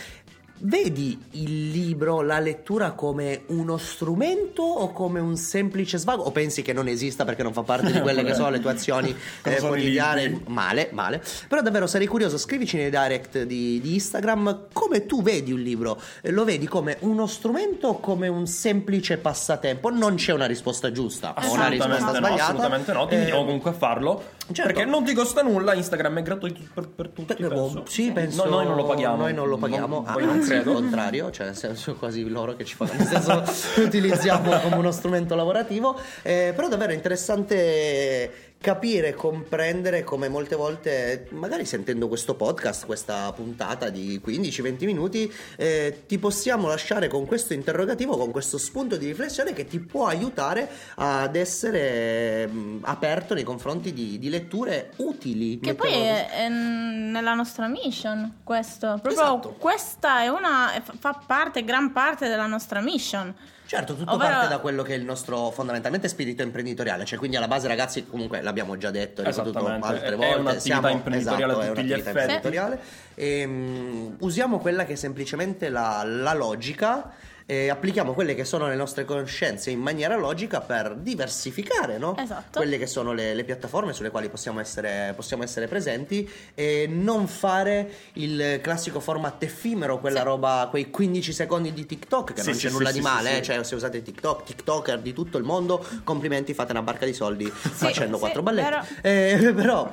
Vedi 0.61 1.17
il 1.31 1.69
libro, 1.69 2.21
la 2.21 2.39
lettura 2.39 2.91
come 2.91 3.43
uno 3.47 3.77
strumento 3.77 4.61
o 4.61 4.91
come 4.91 5.21
un 5.21 5.37
semplice 5.37 5.97
svago? 5.97 6.23
O 6.23 6.31
pensi 6.31 6.61
che 6.61 6.73
non 6.73 6.89
esista 6.89 7.23
perché 7.23 7.43
non 7.43 7.53
fa 7.53 7.63
parte 7.63 7.89
di 7.93 8.01
quelle 8.01 8.25
che 8.25 8.33
sono 8.33 8.49
le 8.49 8.59
tue 8.59 8.71
azioni 8.71 9.15
eh, 9.43 9.55
quotidiane? 9.57 10.41
Male, 10.47 10.89
male. 10.91 11.23
Però 11.47 11.61
davvero 11.61 11.87
sarei 11.87 12.07
curioso, 12.07 12.37
scrivici 12.37 12.75
nei 12.75 12.89
direct 12.89 13.43
di, 13.43 13.79
di 13.79 13.93
Instagram 13.93 14.65
come 14.73 15.05
tu 15.05 15.21
vedi 15.21 15.53
un 15.53 15.61
libro. 15.61 15.97
Eh, 16.21 16.31
Lo 16.31 16.43
vedi 16.43 16.67
come 16.67 16.97
uno 17.01 17.25
strumento 17.25 17.87
o 17.87 17.99
come 18.01 18.27
un 18.27 18.45
semplice 18.45 19.17
passatempo? 19.17 19.89
Non 19.89 20.15
c'è 20.15 20.33
una 20.33 20.45
risposta 20.45 20.91
giusta 20.91 21.35
o 21.41 21.53
una 21.53 21.69
risposta 21.69 21.95
Assolutamente 21.95 22.03
no, 22.03 22.17
sbagliata. 22.17 22.43
assolutamente 22.43 22.91
no. 22.91 23.07
Ti 23.07 23.15
Eh, 23.15 23.29
comunque 23.31 23.69
a 23.69 23.73
farlo. 23.73 24.23
Certo. 24.53 24.73
Perché 24.73 24.85
non 24.89 25.03
ti 25.03 25.13
costa 25.13 25.41
nulla. 25.41 25.73
Instagram 25.73 26.19
è 26.19 26.21
gratuito 26.21 26.59
per, 26.73 26.87
per 26.89 27.09
tutti. 27.09 27.35
Per- 27.35 27.47
penso. 27.47 27.83
Sì, 27.87 28.11
penso. 28.11 28.43
No, 28.45 28.49
noi 28.49 28.65
non 28.65 28.75
lo 28.75 28.85
paghiamo. 28.85 29.15
Noi 29.17 29.33
non 29.33 29.47
lo 29.47 29.57
paghiamo. 29.57 29.95
Non- 30.01 30.05
Ah, 30.07 30.13
non 30.19 30.29
anzi, 30.29 30.49
credo. 30.49 30.71
Al 30.71 30.75
contrario, 30.77 31.31
cioè 31.31 31.45
nel 31.47 31.55
senso 31.55 31.95
quasi 31.95 32.27
loro 32.27 32.55
che 32.55 32.65
ci 32.65 32.75
fanno. 32.75 32.91
Nel 32.97 33.07
senso 33.07 33.33
lo 33.33 33.43
utilizziamo 33.85 34.59
come 34.59 34.75
uno 34.75 34.91
strumento 34.91 35.35
lavorativo. 35.35 35.97
Eh, 36.21 36.53
però 36.55 36.67
davvero 36.67 36.93
interessante 36.93 38.48
capire, 38.61 39.13
comprendere 39.13 40.03
come 40.03 40.27
molte 40.27 40.55
volte, 40.55 41.27
magari 41.31 41.63
sentendo 41.63 42.09
questo 42.09 42.35
podcast, 42.35 42.85
questa 42.85 43.31
puntata 43.31 43.89
di 43.89 44.21
15-20 44.23 44.85
minuti, 44.85 45.33
eh, 45.55 46.03
ti 46.05 46.17
possiamo 46.17 46.67
lasciare 46.67 47.07
con 47.07 47.25
questo 47.25 47.53
interrogativo, 47.53 48.17
con 48.17 48.31
questo 48.31 48.57
spunto 48.57 48.97
di 48.97 49.05
riflessione 49.05 49.53
che 49.53 49.65
ti 49.65 49.79
può 49.79 50.07
aiutare 50.07 50.69
ad 50.95 51.37
essere 51.37 52.47
mh, 52.47 52.79
aperto 52.81 53.33
nei 53.33 53.43
confronti 53.43 53.93
di, 53.93 54.19
di 54.19 54.29
letture 54.29 54.91
utili. 54.97 55.59
Che 55.59 55.75
poi 55.75 55.93
è, 55.93 56.29
è 56.29 56.49
nella 56.49 57.33
nostra 57.33 57.67
mission 57.67 58.39
questo. 58.43 58.99
Proprio 59.01 59.11
Esatto. 59.11 59.55
questa 59.57 60.21
è 60.21 60.27
una. 60.27 60.81
fa 60.99 61.23
parte, 61.25 61.63
gran 61.63 61.93
parte 61.93 62.27
della 62.27 62.47
nostra 62.47 62.81
mission. 62.81 63.33
Certo, 63.69 63.93
tutto 63.93 64.13
Ovvero- 64.13 64.31
parte 64.33 64.47
da 64.47 64.57
quello 64.57 64.81
che 64.81 64.95
è 64.95 64.97
il 64.97 65.03
nostro 65.03 65.51
fondamentalmente 65.51 66.07
spirito 66.07 66.41
imprenditoriale, 66.41 67.05
cioè 67.05 67.19
quindi 67.19 67.37
alla 67.37 67.47
base 67.47 67.67
ragazzi 67.67 68.03
comunque 68.07 68.41
l'abbiamo 68.41 68.77
già 68.77 68.89
detto, 68.89 69.21
ripetuto 69.21 69.63
altre 69.67 70.07
è 70.07 70.15
volte, 70.15 70.39
un'attività 70.39 70.59
siamo- 70.59 70.89
imprenditoriale 70.89 71.51
esatto, 71.51 71.59
a 71.59 71.65
è 71.65 71.75
tutti 71.75 71.81
gli 71.83 71.91
un'attività 71.91 72.09
effetti. 72.09 72.33
imprenditoriale. 72.33 72.79
Ehm, 73.13 74.15
usiamo 74.21 74.57
quella 74.57 74.85
che 74.85 74.93
è 74.93 74.95
semplicemente 74.95 75.69
la, 75.69 76.01
la 76.03 76.33
logica 76.33 77.11
e 77.51 77.67
applichiamo 77.69 78.13
quelle 78.13 78.35
che 78.35 78.43
sono 78.45 78.67
le 78.67 78.75
nostre 78.75 79.05
conoscenze 79.05 79.71
in 79.71 79.79
maniera 79.79 80.15
logica 80.15 80.61
per 80.61 80.95
diversificare 80.95 81.97
no? 81.97 82.15
Esatto. 82.15 82.59
quelle 82.59 82.77
che 82.77 82.85
sono 82.85 83.11
le, 83.11 83.33
le 83.33 83.43
piattaforme 83.43 83.91
sulle 83.91 84.11
quali 84.11 84.29
possiamo 84.29 84.59
essere, 84.59 85.13
possiamo 85.15 85.41
essere 85.41 85.65
presenti 85.67 86.29
e 86.53 86.85
non 86.87 87.25
fare 87.27 87.91
il 88.13 88.59
classico 88.61 88.99
format 88.99 89.41
effimero, 89.41 89.97
quella 89.99 90.19
Sì. 90.19 90.25
roba, 90.25 90.67
quei 90.69 90.91
15 90.91 91.33
secondi 91.33 91.73
di 91.73 91.87
TikTok 91.87 92.33
che 92.33 92.41
Sì, 92.41 92.49
non 92.49 92.55
sì, 92.55 92.61
c'è 92.61 92.67
sì, 92.69 92.73
nulla 92.75 92.89
sì, 92.89 92.95
di 92.95 93.01
male, 93.01 93.29
sì. 93.31 93.37
eh, 93.37 93.41
cioè 93.41 93.63
se 93.63 93.73
usate 93.73 94.03
TikTok, 94.03 94.43
TikToker 94.43 94.99
di 94.99 95.13
tutto 95.13 95.39
il 95.39 95.43
mondo, 95.43 95.83
complimenti, 96.03 96.53
fate 96.53 96.71
una 96.71 96.83
barca 96.83 97.05
di 97.07 97.13
soldi 97.13 97.45
facendo 97.49 98.13
sì, 98.17 98.19
quattro 98.21 98.43
balletti. 98.43 98.69
vero. 98.69 98.85
Eh, 99.01 99.53
però 99.57 99.89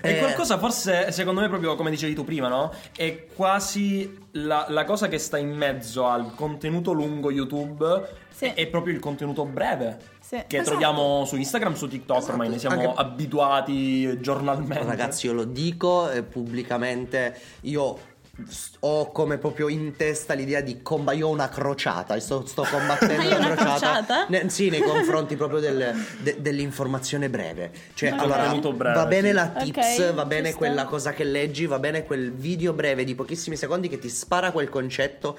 È 0.00 0.08
Eh, 0.08 0.18
qualcosa 0.18 0.58
forse, 0.58 1.10
secondo 1.12 1.40
me, 1.40 1.48
proprio 1.48 1.74
come 1.74 1.90
dicevi 1.90 2.14
tu 2.14 2.24
prima, 2.24 2.48
no? 2.48 2.72
È 2.96 3.26
quasi 3.34 4.26
la, 4.32 4.66
la 4.68 4.84
cosa 4.84 5.08
che 5.08 5.18
sta 5.18 5.38
in 5.38 5.50
mezzo 5.50 6.06
al 6.06 6.34
contenuto 6.34 6.92
lungo 6.92 7.30
YouTube 7.30 8.08
Sì. 8.30 8.46
è, 8.46 8.54
è 8.54 8.66
proprio 8.68 8.94
il 8.94 9.00
contenuto 9.00 9.44
breve. 9.44 9.98
Sì. 10.20 10.36
Che 10.46 10.56
Esatto. 10.58 10.70
troviamo 10.76 11.24
su 11.24 11.36
Instagram, 11.36 11.74
su 11.74 11.88
TikTok, 11.88 12.28
ormai 12.28 12.48
ne 12.50 12.58
siamo 12.58 12.74
Anche- 12.80 13.00
abituati 13.00 14.20
giornalmente. 14.20 14.84
Ragazzi, 14.84 15.26
io 15.26 15.32
lo 15.32 15.44
dico 15.44 16.10
eh, 16.10 16.22
pubblicamente, 16.22 17.38
io 17.62 17.98
ho 18.80 19.10
come 19.10 19.38
proprio 19.38 19.68
in 19.68 19.96
testa 19.96 20.34
l'idea 20.34 20.60
di 20.60 20.80
comba 20.82 21.12
io 21.12 21.26
ho 21.26 21.30
una 21.30 21.48
crociata 21.48 22.14
e 22.14 22.20
sto, 22.20 22.46
sto 22.46 22.62
combattendo 22.70 23.26
una 23.26 23.46
una 23.46 23.54
crociata? 23.54 24.26
Ne- 24.28 24.48
sì 24.48 24.68
nei 24.70 24.80
confronti 24.80 25.34
proprio 25.36 25.58
del- 25.58 25.94
de- 26.20 26.36
dell'informazione 26.40 27.28
breve 27.28 27.72
cioè 27.94 28.12
Ok. 28.12 28.20
allora 28.20 28.54
breve, 28.54 28.94
va 28.94 29.06
bene 29.06 29.28
sì. 29.28 29.34
la 29.34 29.48
tips 29.48 29.98
Ok, 29.98 30.12
va 30.14 30.24
bene 30.24 30.54
quella 30.54 30.84
cosa 30.84 31.12
che 31.12 31.24
leggi 31.24 31.66
va 31.66 31.78
bene 31.78 32.04
quel 32.04 32.32
video 32.32 32.72
breve 32.72 33.04
di 33.04 33.14
pochissimi 33.14 33.56
secondi 33.56 33.88
che 33.88 33.98
ti 33.98 34.08
spara 34.08 34.52
quel 34.52 34.68
concetto 34.68 35.36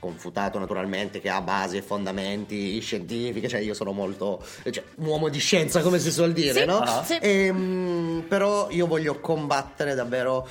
confutato 0.00 0.58
naturalmente 0.58 1.20
che 1.20 1.28
ha 1.28 1.42
basi 1.42 1.76
e 1.76 1.82
fondamenti 1.82 2.80
scientifiche 2.80 3.48
cioè 3.48 3.60
io 3.60 3.74
sono 3.74 3.92
molto 3.92 4.42
cioè, 4.70 4.82
un 4.96 5.06
uomo 5.06 5.28
di 5.28 5.38
scienza 5.38 5.82
come 5.82 5.98
si 5.98 6.10
suol 6.10 6.32
dire 6.32 6.60
Sì, 6.60 6.64
no? 6.64 7.02
Sì. 7.04 7.18
Ehm, 7.20 8.24
però 8.26 8.68
io 8.70 8.86
voglio 8.86 9.20
combattere 9.20 9.94
davvero 9.94 10.48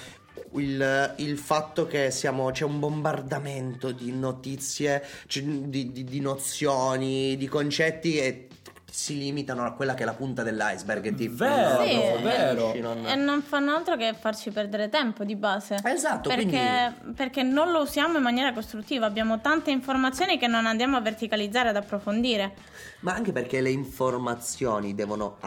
il, 0.53 1.13
il 1.17 1.37
fatto 1.37 1.85
che 1.87 2.11
siamo, 2.11 2.51
c'è 2.51 2.63
un 2.65 2.79
bombardamento 2.79 3.91
di 3.91 4.11
notizie, 4.11 5.03
di, 5.27 5.91
di- 5.91 6.03
di 6.03 6.19
nozioni, 6.19 7.35
di 7.37 7.47
concetti 7.47 8.17
e 8.17 8.47
si 8.91 9.17
limitano 9.19 9.63
a 9.63 9.73
quella 9.73 9.93
che 9.93 10.01
è 10.01 10.05
la 10.05 10.13
punta 10.15 10.41
dell'iceberg. 10.41 11.05
e 11.05 11.15
ti- 11.15 11.27
Vero, 11.27 11.83
Sì, 11.85 11.95
non 11.95 12.23
vero. 12.23 12.73
non- 12.81 13.05
E 13.05 13.15
non 13.15 13.41
fanno 13.43 13.73
altro 13.75 13.95
che 13.95 14.15
farci 14.19 14.49
perdere 14.49 14.89
tempo 14.89 15.23
di 15.23 15.35
base. 15.35 15.77
Esatto, 15.83 16.27
perché, 16.29 16.93
perché 17.15 17.43
non 17.43 17.71
lo 17.71 17.81
usiamo 17.81 18.17
in 18.17 18.23
maniera 18.23 18.51
costruttiva. 18.51 19.05
Abbiamo 19.05 19.39
tante 19.41 19.69
informazioni 19.69 20.37
che 20.39 20.47
non 20.47 20.65
andiamo 20.65 20.97
a 20.97 21.01
verticalizzare 21.01 21.69
ad 21.69 21.75
approfondire. 21.75 22.53
Ma 23.01 23.13
anche 23.13 23.31
perché 23.31 23.61
le 23.61 23.69
informazioni 23.69 24.95
devono 24.95 25.37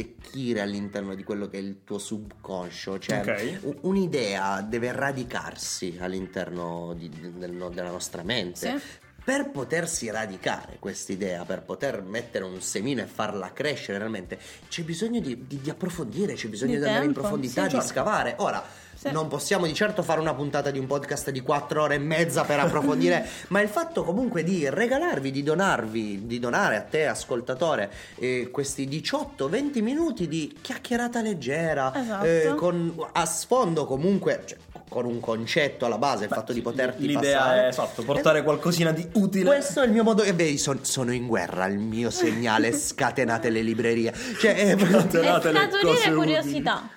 attecchire 0.00 0.60
all'interno 0.60 1.14
di 1.14 1.22
quello 1.22 1.48
che 1.48 1.58
è 1.58 1.60
il 1.60 1.78
tuo 1.84 1.98
subconscio, 1.98 2.98
cioè 2.98 3.20
Ok. 3.20 3.58
u- 3.62 3.76
un'idea 3.88 4.60
deve 4.62 4.90
radicarsi 4.92 5.96
all'interno 6.00 6.94
di- 6.98 7.08
del- 7.10 7.70
della 7.72 7.90
nostra 7.90 8.22
mente. 8.24 8.78
Sì. 8.78 9.02
Per 9.24 9.50
potersi 9.50 10.10
radicare 10.10 10.76
quest'idea, 10.78 11.44
per 11.46 11.62
poter 11.62 12.02
mettere 12.02 12.44
un 12.44 12.60
semino 12.60 13.00
e 13.00 13.06
farla 13.06 13.52
crescere 13.54 13.96
realmente, 13.96 14.38
c'è 14.68 14.82
bisogno 14.82 15.18
di, 15.20 15.46
di- 15.46 15.60
di 15.62 15.70
approfondire, 15.70 16.34
c'è 16.34 16.48
bisogno 16.48 16.72
Di 16.72 16.78
di, 16.80 16.84
andare 16.84 17.06
in 17.06 17.12
profondità, 17.14 17.62
sì, 17.62 17.68
di 17.68 17.72
certo. 17.74 17.86
scavare. 17.86 18.34
Ora, 18.38 18.62
Sì. 19.04 19.12
non 19.12 19.28
possiamo 19.28 19.66
di 19.66 19.74
certo 19.74 20.02
fare 20.02 20.18
una 20.20 20.32
puntata 20.34 20.70
di 20.70 20.78
un 20.78 20.86
podcast 20.86 21.30
di 21.30 21.40
4 21.42 21.82
ore 21.82 21.96
e 21.96 21.98
mezza 21.98 22.44
per 22.44 22.58
approfondire, 22.60 23.26
ma 23.48 23.60
il 23.60 23.68
fatto 23.68 24.02
comunque 24.02 24.42
di 24.42 24.66
regalarvi, 24.68 25.30
di 25.30 25.42
donarvi, 25.42 26.26
di 26.26 26.38
donare 26.38 26.76
a 26.76 26.80
te, 26.82 27.06
ascoltatore, 27.06 27.90
eh, 28.16 28.48
questi 28.50 28.88
18-20 28.88 29.82
minuti 29.82 30.26
di 30.26 30.56
chiacchierata 30.60 31.20
leggera, 31.20 31.92
Esatto. 31.94 32.24
eh, 32.24 32.54
con, 32.56 32.94
a 33.12 33.26
sfondo 33.26 33.84
comunque, 33.84 34.42
cioè, 34.46 34.56
con 34.88 35.04
un 35.04 35.20
concetto 35.20 35.84
alla 35.86 35.98
base, 35.98 36.24
il 36.24 36.30
fatto 36.30 36.52
di 36.52 36.62
poterti 36.62 37.06
L'idea 37.06 37.38
passare. 37.38 37.64
è 37.64 37.68
esatto, 37.68 38.02
portare 38.04 38.42
qualcosina 38.42 38.92
di 38.92 39.06
utile. 39.14 39.44
Questo 39.44 39.80
è 39.82 39.86
il 39.86 39.92
mio 39.92 40.04
modo. 40.04 40.22
E 40.22 40.32
vedi, 40.32 40.56
son- 40.56 40.84
sono 40.84 41.12
in 41.12 41.26
guerra. 41.26 41.66
Il 41.66 41.78
mio 41.78 42.10
segnale 42.10 42.70
scatenate 42.76 43.50
le 43.50 43.62
librerie. 43.62 44.12
Cioè, 44.38 44.50
e 44.50 44.74
le 44.76 44.86
scaturire 45.10 45.68
cose 45.82 46.12
curiosità. 46.12 46.88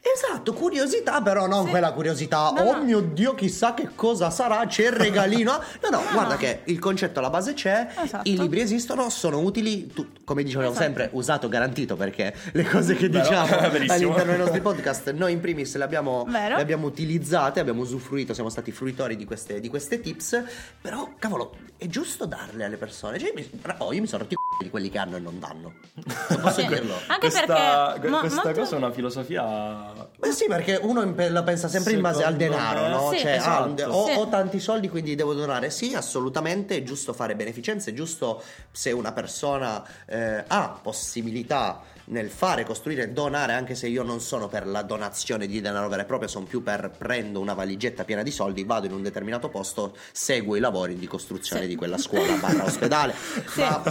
Esatto, 0.00 0.52
curiosità, 0.52 1.20
però 1.20 1.46
non 1.46 1.64
Sì. 1.64 1.70
quella 1.70 1.92
curiosità. 1.92 2.50
No, 2.54 2.62
oh 2.62 2.76
no. 2.76 2.84
mio 2.84 3.00
dio, 3.00 3.34
chissà 3.34 3.74
che 3.74 3.90
cosa 3.94 4.30
sarà. 4.30 4.64
C'è 4.66 4.84
il 4.86 4.92
regalino. 4.92 5.52
No, 5.82 5.88
no, 5.90 6.00
No, 6.08 6.12
guarda 6.12 6.34
no. 6.34 6.38
che 6.38 6.60
il 6.64 6.78
concetto 6.78 7.18
alla 7.18 7.30
base 7.30 7.52
c'è. 7.52 7.88
Esatto. 8.04 8.28
I 8.28 8.38
libri 8.38 8.60
esistono, 8.60 9.10
sono 9.10 9.40
utili. 9.40 9.88
tu- 9.88 10.06
come 10.24 10.42
dicevamo 10.44 10.70
Esatto. 10.70 10.84
sempre, 10.84 11.08
usato, 11.12 11.48
garantito. 11.48 11.96
Perché 11.96 12.34
le 12.52 12.64
cose 12.64 12.94
che 12.94 13.08
Vero, 13.08 13.22
diciamo 13.24 13.56
all'interno 13.58 14.24
dei 14.32 14.38
nostri 14.38 14.60
podcast, 14.60 15.10
noi 15.12 15.32
in 15.32 15.40
primis 15.40 15.76
le 15.76 15.84
abbiamo, 15.84 16.24
le 16.28 16.54
abbiamo 16.54 16.86
utilizzate, 16.86 17.60
abbiamo 17.60 17.82
usufruito, 17.82 18.32
siamo 18.34 18.48
stati 18.50 18.70
fruitori 18.72 19.16
di 19.16 19.24
queste, 19.24 19.60
di 19.60 19.68
queste 19.68 20.00
tips. 20.00 20.42
Però, 20.80 21.10
cavolo, 21.18 21.54
è 21.76 21.86
giusto 21.86 22.24
darle 22.24 22.64
alle 22.64 22.76
persone. 22.76 23.18
Cioè, 23.18 23.32
mi- 23.34 23.48
oh, 23.78 23.92
io 23.92 24.00
mi 24.00 24.06
sono 24.06 24.24
c***i 24.26 24.34
di 24.60 24.70
quelli 24.70 24.90
che 24.90 24.98
hanno 24.98 25.16
e 25.16 25.20
non 25.20 25.38
danno. 25.38 25.74
Non 26.28 26.40
posso 26.40 26.60
Sì. 26.60 26.66
dirlo. 26.66 26.94
Anche 27.06 27.28
questa, 27.30 27.90
perché 27.92 28.08
mo- 28.08 28.18
questa 28.20 28.42
molto- 28.44 28.60
cosa 28.60 28.74
è 28.74 28.78
una 28.78 28.90
filosofia 28.92 30.06
Beh 30.18 30.32
sì, 30.32 30.46
perché 30.46 30.78
uno 30.82 31.02
impe- 31.02 31.28
la 31.28 31.42
pensa 31.42 31.68
sempre 31.68 31.92
in 31.92 32.00
base 32.00 32.24
al 32.24 32.32
Secondo 32.38 32.54
denaro, 32.56 32.80
me- 32.82 32.88
no? 32.88 33.10
Sì, 33.12 33.18
cioè, 33.18 33.30
ah, 33.32 33.34
esatto. 33.36 33.82
ho, 33.84 34.06
Sì. 34.06 34.12
ho 34.16 34.28
tanti 34.28 34.58
soldi, 34.60 34.88
quindi 34.88 35.14
devo 35.14 35.34
donare. 35.34 35.70
Sì, 35.70 35.94
assolutamente, 35.94 36.76
è 36.76 36.82
giusto 36.82 37.12
fare 37.12 37.36
beneficenza, 37.36 37.90
è 37.90 37.94
giusto 37.94 38.42
se 38.72 38.90
una 38.92 39.12
persona 39.12 39.84
eh, 40.06 40.44
ha 40.46 40.78
possibilità 40.82 41.82
nel 42.08 42.30
fare, 42.30 42.64
costruire, 42.64 43.12
donare, 43.12 43.52
anche 43.52 43.74
se 43.74 43.86
io 43.88 44.02
non 44.02 44.20
sono 44.20 44.48
per 44.48 44.66
la 44.66 44.82
donazione 44.82 45.46
di 45.46 45.60
denaro 45.60 45.88
vero 45.88 46.02
e 46.02 46.04
proprio, 46.04 46.28
sono 46.28 46.44
più 46.46 46.62
per 46.62 46.90
prendo 46.96 47.40
una 47.40 47.54
valigetta 47.54 48.04
piena 48.04 48.22
di 48.22 48.30
soldi, 48.30 48.64
vado 48.64 48.86
in 48.86 48.92
un 48.92 49.02
determinato 49.02 49.48
posto, 49.48 49.94
seguo 50.12 50.56
i 50.56 50.60
lavori 50.60 50.96
di 50.96 51.06
costruzione 51.06 51.62
Sì. 51.62 51.68
di 51.68 51.76
quella 51.76 51.98
scuola 51.98 52.34
barra 52.36 52.64
ospedale. 52.64 53.14
Sì. 53.48 53.60
Ma 53.60 53.82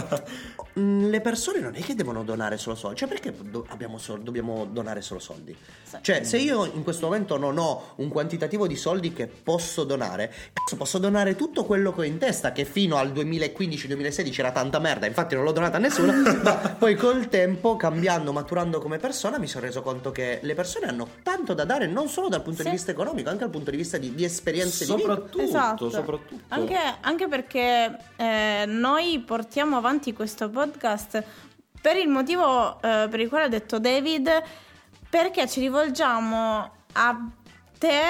mm, 0.78 1.08
le 1.10 1.20
persone 1.20 1.58
non 1.60 1.74
è 1.74 1.80
che 1.80 1.94
devono 1.94 2.22
donare 2.22 2.56
solo 2.58 2.76
soldi, 2.76 2.96
cioè 2.98 3.08
perché 3.08 3.32
do- 3.36 3.66
sol- 3.96 4.22
dobbiamo 4.22 4.64
donare 4.70 5.00
solo 5.02 5.18
soldi? 5.20 5.56
Sì. 5.82 5.96
Cioè, 6.00 6.22
se 6.24 6.36
io 6.38 6.64
in 6.66 6.82
questo 6.82 7.06
momento 7.06 7.36
non 7.36 7.58
ho 7.58 7.92
un 7.96 8.08
quantitativo 8.08 8.66
di 8.66 8.76
soldi 8.76 9.12
che 9.12 9.26
posso 9.26 9.84
donare, 9.84 10.32
cazzo, 10.52 10.76
posso 10.76 10.98
donare 10.98 11.34
tutto 11.36 11.64
quello 11.64 11.92
che 11.92 12.00
ho 12.00 12.04
in 12.04 12.18
testa, 12.18 12.52
che 12.52 12.64
fino 12.64 12.96
al 12.96 13.12
2015-2016 13.12 14.38
era 14.40 14.52
tanta 14.52 14.78
merda, 14.78 15.06
infatti 15.06 15.34
non 15.34 15.44
l'ho 15.44 15.52
donata 15.52 15.76
a 15.76 15.80
nessuno, 15.80 16.12
ma 16.42 16.54
poi 16.78 16.94
col 16.94 17.28
tempo, 17.28 17.76
cambiando, 18.08 18.32
maturando 18.32 18.80
come 18.80 18.96
persona, 18.96 19.38
mi 19.38 19.46
sono 19.46 19.66
reso 19.66 19.82
conto 19.82 20.10
che 20.10 20.38
le 20.42 20.54
persone 20.54 20.86
hanno 20.86 21.08
tanto 21.22 21.52
da 21.52 21.64
dare, 21.64 21.86
non 21.86 22.08
solo 22.08 22.28
dal 22.28 22.40
punto 22.42 22.62
Sì. 22.62 22.70
di 22.70 22.76
vita 22.76 22.90
economico, 22.90 23.28
anche 23.28 23.42
dal 23.42 23.50
punto 23.50 23.70
di 23.70 23.76
vista 23.76 23.98
di, 23.98 24.14
di 24.14 24.24
esperienze 24.24 24.86
di 24.86 24.94
vita. 24.94 25.08
soprattutto, 25.08 25.42
Esatto. 25.42 25.90
soprattutto. 25.90 26.44
Anche, 26.48 26.78
anche 27.00 27.28
perché 27.28 27.98
eh, 28.16 28.64
noi 28.66 29.18
portiamo 29.20 29.76
avanti 29.76 30.14
questo 30.14 30.48
podcast 30.48 31.22
per 31.82 31.96
il 31.96 32.08
motivo 32.08 32.80
eh, 32.80 33.08
per 33.10 33.20
il 33.20 33.28
quale 33.28 33.44
ha 33.44 33.48
detto 33.48 33.78
David, 33.78 34.42
perché 35.10 35.46
ci 35.46 35.60
rivolgiamo 35.60 36.70
a 36.92 37.18
te 37.78 38.00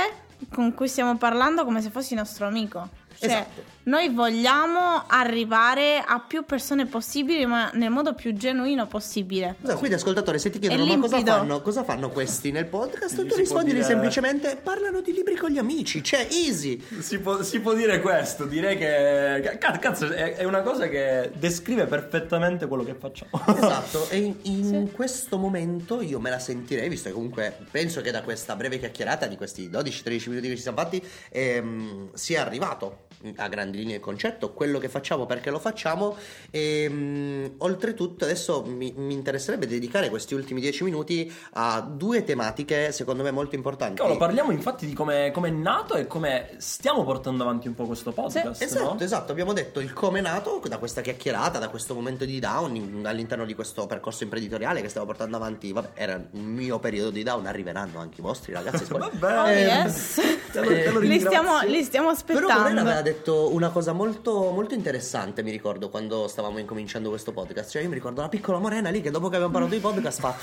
con 0.52 0.74
cui 0.74 0.86
stiamo 0.86 1.16
parlando 1.16 1.64
come 1.64 1.82
se 1.82 1.90
fossi 1.90 2.14
nostro 2.14 2.46
amico. 2.46 2.88
Cioè, 3.18 3.30
Esatto. 3.30 3.62
Noi 3.88 4.10
vogliamo 4.10 5.04
arrivare 5.06 6.04
a 6.06 6.20
più 6.20 6.44
persone 6.44 6.84
possibili, 6.86 7.46
ma 7.46 7.70
nel 7.72 7.88
modo 7.90 8.12
più 8.14 8.34
genuino 8.34 8.86
possibile. 8.86 9.56
Scusa, 9.60 9.76
Quindi 9.76 9.96
ascoltatore, 9.96 10.38
se 10.38 10.50
ti 10.50 10.58
chiedono 10.58 10.84
ma 10.84 10.98
cosa 10.98 11.22
fanno, 11.24 11.62
cosa 11.62 11.84
fanno 11.84 12.10
questi 12.10 12.50
nel 12.50 12.66
podcast, 12.66 13.16
tu 13.26 13.30
si 13.32 13.40
rispondi 13.40 13.70
può 13.70 13.72
dire- 13.72 13.82
semplicemente 13.84 14.58
parlano 14.62 15.00
di 15.00 15.12
libri 15.14 15.36
con 15.36 15.50
gli 15.50 15.56
amici, 15.58 16.02
cioè 16.02 16.28
easy. 16.30 16.82
Si 17.00 17.18
può, 17.18 17.42
si 17.42 17.60
può 17.60 17.72
dire 17.72 18.00
questo, 18.00 18.44
direi 18.44 18.76
che 18.76 19.56
ca- 19.58 19.78
cazzo 19.78 20.10
è, 20.12 20.34
è 20.36 20.44
una 20.44 20.60
cosa 20.60 20.86
che 20.88 21.30
descrive 21.34 21.86
perfettamente 21.86 22.66
quello 22.66 22.84
che 22.84 22.94
facciamo. 22.94 23.30
Esatto, 23.56 24.06
e 24.10 24.18
in, 24.18 24.34
in 24.42 24.86
Sì. 24.88 24.92
questo 24.94 25.38
momento 25.38 26.02
io 26.02 26.20
me 26.20 26.28
la 26.28 26.38
sentirei, 26.38 26.90
visto 26.90 27.08
che 27.08 27.14
comunque 27.14 27.56
penso 27.70 28.02
che 28.02 28.10
da 28.10 28.20
questa 28.22 28.54
breve 28.54 28.78
chiacchierata 28.78 29.26
di 29.26 29.36
questi 29.36 29.70
12-13 29.70 30.28
minuti 30.28 30.48
che 30.48 30.56
ci 30.56 30.62
siamo 30.62 30.76
fatti 30.76 31.02
ehm, 31.30 32.10
sia 32.12 32.42
arrivato 32.44 33.06
a 33.36 33.48
grandi 33.48 33.78
linee 33.78 33.96
il 33.96 34.00
concetto, 34.00 34.52
quello 34.52 34.78
che 34.78 34.88
facciamo 34.88 35.26
perché 35.26 35.50
lo 35.50 35.58
facciamo 35.58 36.16
e 36.50 36.88
mh, 36.88 37.54
oltretutto 37.58 38.24
adesso 38.24 38.62
mi, 38.64 38.92
mi 38.96 39.12
interesserebbe 39.14 39.66
dedicare 39.66 40.08
questi 40.08 40.34
ultimi 40.34 40.60
10 40.60 40.84
minuti 40.84 41.32
a 41.54 41.80
due 41.80 42.22
tematiche 42.24 42.92
secondo 42.92 43.22
me 43.22 43.30
molto 43.30 43.54
importanti. 43.56 43.96
Cavolo, 43.96 44.16
parliamo 44.16 44.50
infatti 44.52 44.86
di 44.86 44.92
come 44.92 45.30
come 45.32 45.48
è 45.48 45.52
nato 45.52 45.94
e 45.94 46.06
come 46.06 46.50
stiamo 46.58 47.04
portando 47.04 47.42
avanti 47.42 47.66
un 47.68 47.74
po' 47.74 47.86
questo 47.86 48.12
podcast, 48.12 48.62
Esatto, 48.62 48.94
no? 48.94 49.00
esatto, 49.00 49.32
abbiamo 49.32 49.52
detto 49.52 49.80
il 49.80 49.92
come 49.92 50.18
è 50.20 50.22
nato 50.22 50.60
da 50.68 50.78
questa 50.78 51.00
chiacchierata, 51.00 51.58
da 51.58 51.68
questo 51.68 51.94
momento 51.94 52.24
di 52.24 52.38
down 52.38 52.76
in- 52.76 53.06
all'interno 53.06 53.44
di 53.44 53.54
questo 53.54 53.86
percorso 53.86 54.22
imprenditoriale 54.24 54.80
che 54.80 54.88
stiamo 54.88 55.06
portando 55.06 55.36
avanti. 55.36 55.72
Vabbè, 55.72 55.88
era 55.94 56.14
il 56.14 56.40
mio 56.40 56.78
periodo 56.78 57.10
di 57.10 57.22
down, 57.22 57.46
arriveranno 57.46 57.98
anche 57.98 58.20
i 58.20 58.22
vostri 58.22 58.52
ragazzi. 58.52 58.84
Vabbè, 58.92 59.36
Oh, 59.38 59.46
Eh, 59.48 59.60
yes. 59.62 60.20
te 60.52 60.60
lo- 60.60 60.66
te 60.68 60.90
lo 60.90 60.98
li, 61.00 61.18
stiamo, 61.20 61.60
li 61.64 61.82
stiamo 61.82 62.06
Però 62.24 62.46
aspettando. 62.48 62.80
Aveva 62.80 63.02
detto 63.08 63.52
una 63.52 63.70
cosa 63.70 63.92
molto, 63.92 64.50
molto 64.50 64.74
interessante, 64.74 65.42
mi 65.42 65.50
ricordo, 65.50 65.88
quando 65.88 66.28
stavamo 66.28 66.58
incominciando 66.58 67.08
questo 67.08 67.32
podcast. 67.32 67.70
Cioè, 67.70 67.82
io 67.82 67.88
mi 67.88 67.94
ricordo 67.94 68.20
la 68.20 68.28
piccola 68.28 68.58
Morena 68.58 68.90
lì 68.90 69.00
che 69.00 69.10
dopo 69.10 69.28
che 69.28 69.36
abbiamo 69.36 69.52
parlato 69.52 69.74
di 69.74 69.80
podcast 69.80 70.20
fa 70.20 70.34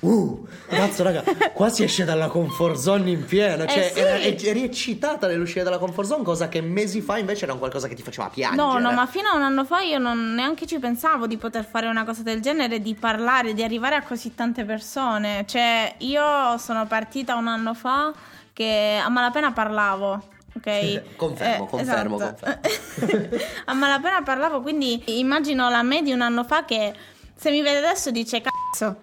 Uh, 0.00 0.46
cazzo 0.68 1.02
raga, 1.02 1.22
qua 1.52 1.68
si 1.68 1.82
esce 1.82 2.04
dalla 2.04 2.28
comfort 2.28 2.76
zone 2.76 3.10
in 3.10 3.24
pieno. 3.24 3.66
Cioè, 3.66 3.78
Eh 3.78 3.90
sì. 3.92 3.98
era, 3.98 4.18
eri 4.18 4.64
eccitata 4.64 5.26
nell'uscire 5.26 5.64
dalla 5.64 5.78
comfort 5.78 6.08
zone, 6.08 6.24
cosa 6.24 6.48
che 6.48 6.60
mesi 6.60 7.00
fa 7.00 7.18
invece 7.18 7.44
era 7.44 7.52
un 7.52 7.58
qualcosa 7.58 7.88
che 7.88 7.94
ti 7.94 8.02
faceva 8.02 8.28
piangere. 8.28 8.62
No, 8.62 8.78
no, 8.78 8.92
ma 8.92 9.06
fino 9.06 9.28
a 9.28 9.36
un 9.36 9.42
anno 9.42 9.64
fa 9.64 9.80
io 9.80 9.98
non 9.98 10.34
neanche 10.34 10.66
ci 10.66 10.78
pensavo 10.78 11.26
di 11.26 11.36
poter 11.36 11.64
fare 11.64 11.86
una 11.86 12.04
cosa 12.04 12.22
del 12.22 12.40
genere, 12.40 12.80
di 12.80 12.94
parlare, 12.94 13.54
di 13.54 13.62
arrivare 13.62 13.96
a 13.96 14.02
così 14.02 14.34
tante 14.34 14.64
persone. 14.64 15.44
Cioè, 15.46 15.94
io 15.98 16.58
sono 16.58 16.86
partita 16.86 17.36
un 17.36 17.48
anno 17.48 17.74
fa 17.74 18.12
che 18.52 19.00
a 19.02 19.08
malapena 19.08 19.52
parlavo. 19.52 20.32
Ok, 20.56 21.16
Confermo, 21.16 21.66
confermo, 21.66 22.16
a 23.64 23.74
malapena 23.74 24.22
parlavo, 24.22 24.60
quindi 24.60 25.18
immagino 25.18 25.68
la 25.68 25.82
me 25.82 26.02
di 26.02 26.12
un 26.12 26.20
anno 26.20 26.44
fa 26.44 26.64
che 26.64 26.94
se 27.34 27.50
mi 27.50 27.60
vede 27.60 27.78
adesso 27.78 28.10
dice 28.10 28.40
cazzo. 28.40 29.02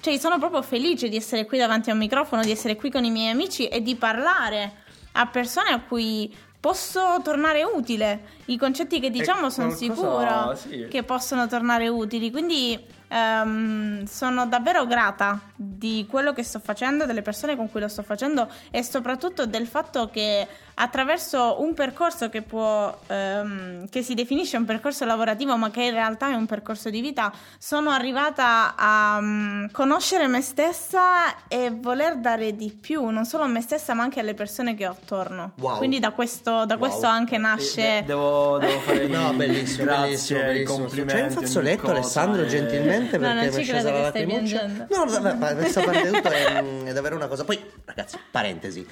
Cioè, 0.00 0.18
sono 0.18 0.38
proprio 0.38 0.62
felice 0.62 1.08
di 1.08 1.16
essere 1.16 1.44
qui 1.44 1.58
davanti 1.58 1.90
a 1.90 1.92
un 1.92 1.98
microfono, 1.98 2.42
di 2.42 2.50
essere 2.50 2.76
qui 2.76 2.90
con 2.90 3.04
i 3.04 3.10
miei 3.10 3.30
amici 3.30 3.68
e 3.68 3.82
di 3.82 3.94
parlare 3.94 4.80
a 5.12 5.26
persone 5.26 5.70
a 5.70 5.80
cui 5.80 6.34
posso 6.58 7.20
tornare 7.22 7.64
utile. 7.64 8.20
I 8.46 8.56
concetti 8.56 9.00
che 9.00 9.10
diciamo 9.10 9.50
sono 9.50 9.70
sicura 9.70 10.54
sì. 10.54 10.86
che 10.88 11.02
possono 11.02 11.48
tornare 11.48 11.88
utili. 11.88 12.30
Quindi 12.30 12.78
ehm, 13.08 14.04
sono 14.04 14.46
davvero 14.46 14.86
grata 14.86 15.40
di 15.54 16.06
quello 16.08 16.32
che 16.32 16.44
sto 16.44 16.60
facendo, 16.60 17.04
delle 17.04 17.22
persone 17.22 17.56
con 17.56 17.68
cui 17.68 17.80
lo 17.80 17.88
sto 17.88 18.02
facendo 18.04 18.48
e 18.70 18.82
soprattutto 18.84 19.44
del 19.44 19.66
fatto 19.66 20.08
che 20.08 20.46
attraverso 20.74 21.56
un 21.60 21.74
percorso 21.74 22.28
che 22.28 22.42
può 22.42 22.96
ehm, 23.06 23.88
che 23.88 24.02
si 24.02 24.14
definisce 24.14 24.56
un 24.56 24.64
percorso 24.64 25.04
lavorativo 25.04 25.56
ma 25.56 25.70
che 25.70 25.82
in 25.84 25.92
realtà 25.92 26.28
è 26.30 26.34
un 26.34 26.46
percorso 26.46 26.90
di 26.90 27.00
vita 27.00 27.32
sono 27.58 27.90
arrivata 27.90 28.74
a 28.76 29.18
mm, 29.20 29.66
conoscere 29.72 30.26
me 30.26 30.40
stessa 30.40 31.46
e 31.48 31.70
voler 31.70 32.16
dare 32.18 32.56
di 32.56 32.70
più 32.72 33.06
non 33.08 33.24
solo 33.24 33.44
a 33.44 33.48
me 33.48 33.60
stessa 33.60 33.94
ma 33.94 34.02
anche 34.02 34.20
alle 34.20 34.34
persone 34.34 34.74
che 34.74 34.86
ho 34.86 34.90
attorno 34.92 35.52
Wow. 35.58 35.76
quindi 35.78 35.98
da 35.98 36.10
questo, 36.12 36.64
da 36.66 36.74
Wow. 36.74 36.78
questo 36.88 37.06
anche 37.06 37.34
Eh, 37.34 37.38
nasce 37.38 37.82
de- 37.82 38.02
devo, 38.06 38.58
devo 38.58 38.78
fare 38.80 39.06
No, 39.06 39.32
bellissimo, 39.34 39.84
grazie, 39.84 40.42
bellissimo, 40.42 40.78
complimenti. 40.78 41.12
C'è 41.12 41.22
un 41.22 41.30
fazzoletto, 41.30 41.90
Alessandro, 41.90 42.42
e- 42.42 42.46
gentilmente, 42.46 43.18
No, 43.18 43.22
perché 43.24 43.34
non 43.34 43.36
mi 43.44 43.48
è 43.50 43.52
ci 43.52 43.62
scesa 43.64 43.80
credo 43.90 43.98
la 43.98 44.02
che 44.04 44.08
stai 44.10 44.26
lacrimuccia. 44.26 44.58
piangendo. 44.58 44.96
No, 44.96 45.04
vabbè, 45.06 45.34
ma 45.34 45.54
questa 45.54 45.82
parte 45.82 46.02
di 46.02 46.16
tutto 46.16 46.28
è, 46.30 46.62
mm, 46.62 46.86
è 46.86 46.92
davvero 46.92 47.16
una 47.16 47.26
cosa. 47.26 47.44
Poi, 47.44 47.62
ragazzi, 47.84 48.18
parentesi. 48.30 48.86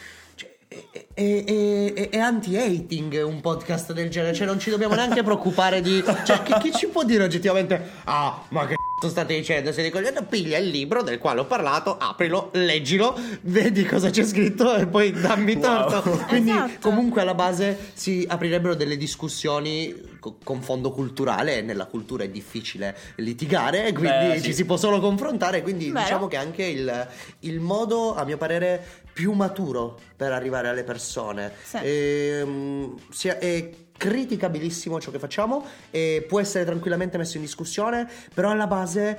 È, 1.12 1.45
è- 1.45 2.09
è- 2.11 2.19
anti-hating 2.19 3.23
un 3.26 3.40
podcast 3.40 3.93
del 3.93 4.09
genere, 4.11 4.33
cioè 4.33 4.47
non 4.47 4.61
ci 4.61 4.71
dobbiamo 4.71 4.95
neanche 4.95 5.23
preoccupare 5.23 5.81
di... 5.81 6.02
Cioè, 6.25 6.43
chi, 6.43 6.55
chi 6.61 6.73
ci 6.73 6.87
può 6.87 7.02
dire 7.02 7.25
oggettivamente, 7.25 7.83
ah, 8.05 8.43
ma 8.50 8.67
che 8.67 8.75
state 9.09 9.35
dicendo? 9.35 9.73
Siete 9.73 9.90
coglioni? 9.90 10.16
Piglia 10.28 10.59
il 10.59 10.69
libro 10.69 11.02
del 11.02 11.19
quale 11.19 11.40
ho 11.40 11.47
parlato, 11.47 11.97
aprilo, 11.97 12.50
leggilo, 12.54 13.19
vedi 13.42 13.85
cosa 13.85 14.11
c'è 14.11 14.25
scritto 14.25 14.75
e 14.76 14.87
poi 14.87 15.12
dammi 15.12 15.54
Wow. 15.54 15.88
torto. 15.90 16.11
Quindi 16.28 16.50
Esatto. 16.50 16.88
comunque 16.88 17.21
alla 17.23 17.35
base 17.35 17.76
si 17.95 18.25
aprirebbero 18.28 18.75
delle 18.75 18.97
discussioni 18.97 20.16
co- 20.21 20.37
con 20.45 20.61
fondo 20.62 20.90
culturale 20.92 21.59
e 21.59 21.62
nella 21.62 21.87
cultura 21.87 22.25
è 22.25 22.28
difficile 22.28 22.97
litigare, 23.16 23.92
quindi 23.92 24.26
Beh, 24.28 24.37
sì. 24.38 24.42
ci 24.45 24.54
si 24.54 24.64
può 24.64 24.76
solo 24.76 25.00
confrontare, 25.00 25.62
quindi 25.62 25.90
Vero. 25.90 26.00
diciamo 26.04 26.26
che 26.28 26.37
anche 26.37 26.64
il, 26.64 27.09
il 27.40 27.61
modo, 27.61 28.14
a 28.14 28.25
mio 28.25 28.37
parere, 28.37 28.85
più 29.12 29.33
maturo 29.33 29.99
per 30.16 30.33
arrivare 30.33 30.69
alle 30.69 30.85
persone. 30.85 31.52
Sì. 31.64 31.78
Ehm, 31.83 32.95
sia- 33.11 33.38
è 33.38 33.71
criticabilissimo 34.00 34.99
ciò 34.99 35.11
che 35.11 35.19
facciamo 35.19 35.62
e 35.90 36.25
può 36.26 36.40
essere 36.40 36.64
tranquillamente 36.64 37.19
messo 37.19 37.37
in 37.37 37.42
discussione, 37.42 38.09
però 38.33 38.49
alla 38.50 38.66
base 38.66 39.19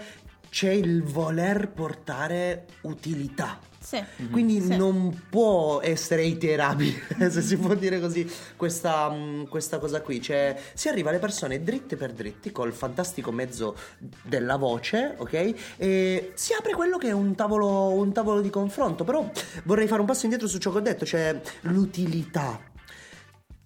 c'è 0.49 0.71
il 0.71 1.03
voler 1.03 1.69
portare 1.69 2.65
utilità. 2.81 3.59
sì. 3.79 3.99
Quindi 4.29 4.61
Sì. 4.61 4.75
non 4.77 5.25
può 5.29 5.79
essere 5.81 6.23
iterabile, 6.23 6.99
se 7.31 7.41
si 7.41 7.57
può 7.57 7.73
dire 7.73 7.99
così, 7.99 8.29
questa, 8.55 9.09
mm, 9.09 9.43
questa 9.45 9.79
cosa 9.79 10.01
qui. 10.01 10.21
Cioè, 10.21 10.55
si 10.73 10.87
arriva 10.87 11.09
alle 11.09 11.19
persone 11.19 11.61
dritte 11.63 11.95
per 11.95 12.11
dritti 12.13 12.51
col 12.51 12.73
fantastico 12.73 13.31
mezzo 13.31 13.75
della 14.23 14.57
voce, 14.57 15.15
ok? 15.17 15.53
E 15.77 16.31
si 16.35 16.53
apre 16.53 16.73
quello 16.73 16.97
che 16.97 17.07
è 17.09 17.11
un 17.11 17.33
tavolo, 17.35 17.91
un 17.93 18.11
tavolo 18.13 18.41
di 18.41 18.49
confronto. 18.49 19.03
Però 19.03 19.29
vorrei 19.63 19.87
fare 19.87 20.01
un 20.01 20.07
passo 20.07 20.25
indietro 20.25 20.47
su 20.47 20.57
ciò 20.59 20.71
che 20.71 20.77
ho 20.77 20.81
detto, 20.81 21.05
cioè 21.05 21.39
l'utilità. 21.61 22.59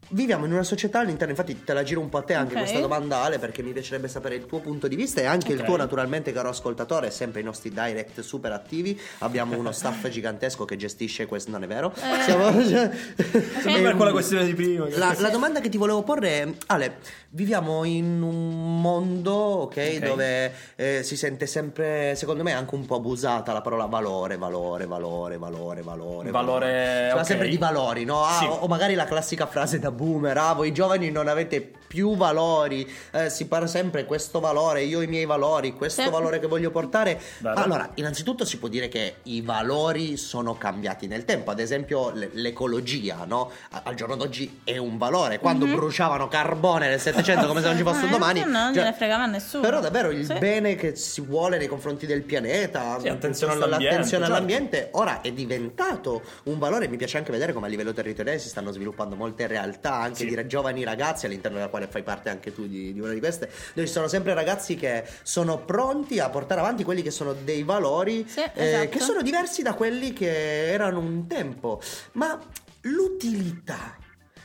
Viviamo 0.10 0.46
in 0.46 0.52
una 0.54 0.64
società 0.64 1.00
all'interno, 1.00 1.32
infatti 1.32 1.64
te 1.64 1.74
la 1.74 1.82
giro 1.82 2.00
un 2.00 2.10
po' 2.10 2.20
a 2.20 2.22
te 2.22 2.36
anche 2.36 2.54
Ok. 2.54 2.60
questa 2.60 2.80
domanda 2.80 3.24
Ale 3.24 3.40
perché 3.40 3.64
mi 3.64 3.72
piacerebbe 3.72 4.08
sapere 4.08 4.36
il 4.36 4.46
tuo 4.46 4.60
punto 4.60 4.88
di 4.88 4.96
vista 4.96 5.20
e 5.20 5.26
anche 5.26 5.52
il 5.52 5.60
Ok. 5.60 5.66
tuo 5.66 5.78
naturalmente 5.78 6.32
caro 6.32 6.50
ascoltatore, 6.50 7.10
sempre 7.10 7.42
i 7.42 7.44
nostri 7.44 7.72
direct 7.72 8.20
super 8.22 8.52
attivi, 8.52 9.00
abbiamo 9.20 9.58
uno 9.58 9.72
staff 9.72 10.08
gigantesco 10.10 10.64
che 10.64 10.76
gestisce 10.78 11.26
questo, 11.26 11.50
non 11.50 11.64
è 11.64 11.68
vero? 11.68 11.92
Eh. 11.96 12.22
Siamo- 12.22 12.52
Sempre 12.66 13.82
per 13.82 13.92
Ehm, 13.92 13.96
quella 13.98 14.12
questione 14.12 14.46
di 14.46 14.54
prima. 14.54 14.88
la, 14.92 15.16
la 15.18 15.30
domanda 15.30 15.60
che 15.60 15.70
ti 15.70 15.78
volevo 15.78 16.04
porre 16.04 16.30
è, 16.44 16.54
Ale, 16.68 16.98
viviamo 17.30 17.84
in 17.84 18.22
un 18.22 18.80
mondo, 18.82 19.32
ok, 19.34 19.98
dove 20.06 20.54
eh, 20.76 21.02
si 21.04 21.18
sente 21.18 21.48
sempre, 21.48 22.14
secondo 22.16 22.44
me, 22.44 22.54
anche 22.54 22.76
un 22.76 22.86
po' 22.86 22.96
abusata 22.96 23.52
la 23.54 23.62
parola 23.62 23.86
valore, 23.86 24.38
valore, 24.38 24.86
valore, 24.86 25.38
valore, 25.38 25.82
valore. 25.82 26.30
Valore, 26.30 27.06
parla 27.08 27.22
ok. 27.22 27.26
sempre 27.26 27.48
di 27.50 27.58
valori, 27.58 28.06
no? 28.06 28.24
Ah, 28.24 28.38
Sì. 28.38 28.46
o, 28.46 28.50
o 28.52 28.68
magari 28.68 28.94
la 28.94 29.06
classica 29.06 29.48
frase 29.48 29.80
da 29.80 29.92
boomer, 29.96 30.38
ah, 30.38 30.54
voi 30.54 30.72
giovani 30.72 31.10
non 31.10 31.28
avete 31.28 31.72
più 31.88 32.16
valori, 32.16 32.90
eh, 33.12 33.30
si 33.30 33.48
parla 33.48 33.68
sempre 33.68 34.06
questo 34.06 34.40
valore, 34.40 34.84
io 34.84 35.02
i 35.02 35.08
miei 35.08 35.26
valori, 35.26 35.74
questo 35.74 36.02
Sì. 36.04 36.10
valore 36.10 36.40
che 36.40 36.48
voglio 36.48 36.72
portare. 36.72 37.20
Allora, 37.44 37.92
innanzitutto 37.96 38.46
si 38.46 38.58
può 38.58 38.68
dire 38.68 38.88
che 38.88 39.16
i 39.24 39.42
valori 39.42 40.18
sono 40.18 40.56
cambiati 40.58 41.08
nel 41.08 41.26
tempo, 41.26 41.52
ad 41.52 41.60
esempio 41.60 42.10
l- 42.10 42.30
l'ecologia, 42.34 43.24
no? 43.26 43.52
A- 43.72 43.82
Al 43.86 43.94
giorno 43.96 44.16
d'oggi 44.16 44.62
è 44.64 44.78
un 44.78 44.98
valore, 44.98 45.40
quando 45.40 45.66
bruciavano 45.68 46.28
carbone 46.28 46.88
nel 46.90 47.00
700 47.00 47.46
come 47.48 47.62
se 47.62 47.68
non 47.68 47.78
ci 47.78 47.84
fosse 47.84 48.02
un 48.04 48.10
Eh, 48.10 48.12
domani. 48.12 48.40
no, 48.42 48.46
non 48.48 48.74
cioè, 48.74 48.84
gliene 48.84 48.94
fregava 48.96 49.24
a 49.24 49.28
nessuno. 49.28 49.62
Però 49.64 49.80
davvero 49.80 50.10
il 50.10 50.26
Sì. 50.26 50.34
bene 50.40 50.76
che 50.76 50.96
si 50.96 51.22
vuole 51.22 51.58
nei 51.58 51.68
confronti 51.68 52.06
del 52.06 52.24
pianeta, 52.24 53.00
Sì, 53.00 53.08
attenzione 53.08 53.54
all'ambiente, 53.54 53.86
l'attenzione 53.86 54.24
certo. 54.26 54.34
all'ambiente, 54.38 54.90
ora 54.94 55.22
è 55.22 55.32
diventato 55.32 56.22
un 56.44 56.58
valore. 56.60 56.88
Mi 56.88 56.98
piace 56.98 57.18
anche 57.18 57.32
vedere 57.32 57.54
come 57.54 57.68
a 57.68 57.70
livello 57.70 57.94
territoriale 57.94 58.40
si 58.40 58.50
stanno 58.50 58.72
sviluppando 58.72 59.16
molte 59.16 59.48
realtà, 59.48 59.94
anche 59.96 60.16
Sì. 60.20 60.26
di 60.36 60.48
giovani 60.48 60.84
ragazzi, 60.84 61.26
all'interno 61.26 61.58
della 61.58 61.70
quale 61.76 61.88
fai 61.88 62.04
parte 62.04 62.30
anche 62.30 62.54
tu 62.54 62.68
di, 62.68 62.94
di 62.94 63.00
una 63.02 63.12
di 63.12 63.20
queste, 63.20 63.52
dove 63.74 63.86
ci 63.86 63.94
sono 63.94 64.08
sempre 64.08 64.34
ragazzi 64.34 64.76
che 64.76 65.04
sono 65.24 65.60
pronti 65.60 66.20
a 66.20 66.30
portare 66.30 66.62
avanti 66.62 66.84
quelli 66.86 67.02
che 67.02 67.12
sono 67.12 67.34
dei 67.34 67.64
valori 67.64 68.26
Sì, 68.28 68.40
eh, 68.40 68.52
esatto. 68.54 68.90
che 68.90 69.00
sono 69.00 69.22
diversi 69.22 69.62
da 69.62 69.74
quelli 69.74 70.14
che 70.14 70.72
erano 70.72 71.00
un 71.00 71.28
tempo. 71.28 71.82
Ma 72.14 72.40
l'utilità. 72.82 73.98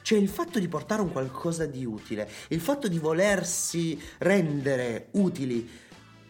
Cioè 0.02 0.18
il 0.18 0.28
fatto 0.28 0.58
di 0.58 0.66
portare 0.66 1.02
un 1.02 1.12
qualcosa 1.12 1.66
di 1.66 1.84
utile, 1.84 2.28
il 2.48 2.60
fatto 2.60 2.88
di 2.88 2.98
volersi 2.98 4.00
rendere 4.18 5.08
utili, 5.12 5.70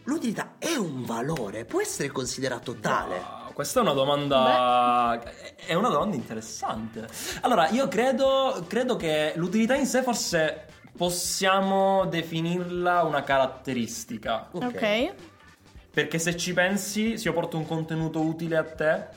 l'utilità 0.03 0.55
è 0.59 0.75
un 0.75 1.03
valore, 1.03 1.65
può 1.65 1.81
essere 1.81 2.09
considerato 2.09 2.75
tale. 2.75 3.15
Wow, 3.15 3.53
questa 3.53 3.79
è 3.79 3.81
una 3.81 3.93
domanda. 3.93 5.19
È 5.55 5.73
una 5.73 5.89
domanda 5.89 6.15
interessante. 6.15 7.07
Allora, 7.41 7.69
io 7.69 7.87
credo, 7.87 8.63
credo 8.67 8.97
che 8.97 9.33
l'utilità 9.35 9.73
in 9.75 9.85
sé 9.87 10.03
forse 10.03 10.65
possiamo 10.95 12.05
definirla 12.05 13.03
una 13.03 13.23
caratteristica. 13.23 14.49
Ok. 14.51 15.13
Perché 15.93 16.19
se 16.19 16.37
ci 16.37 16.53
pensi, 16.53 17.17
se 17.17 17.27
io 17.27 17.33
porto 17.33 17.57
un 17.57 17.65
contenuto 17.65 18.21
utile 18.21 18.57
a 18.57 18.63
te, 18.63 19.07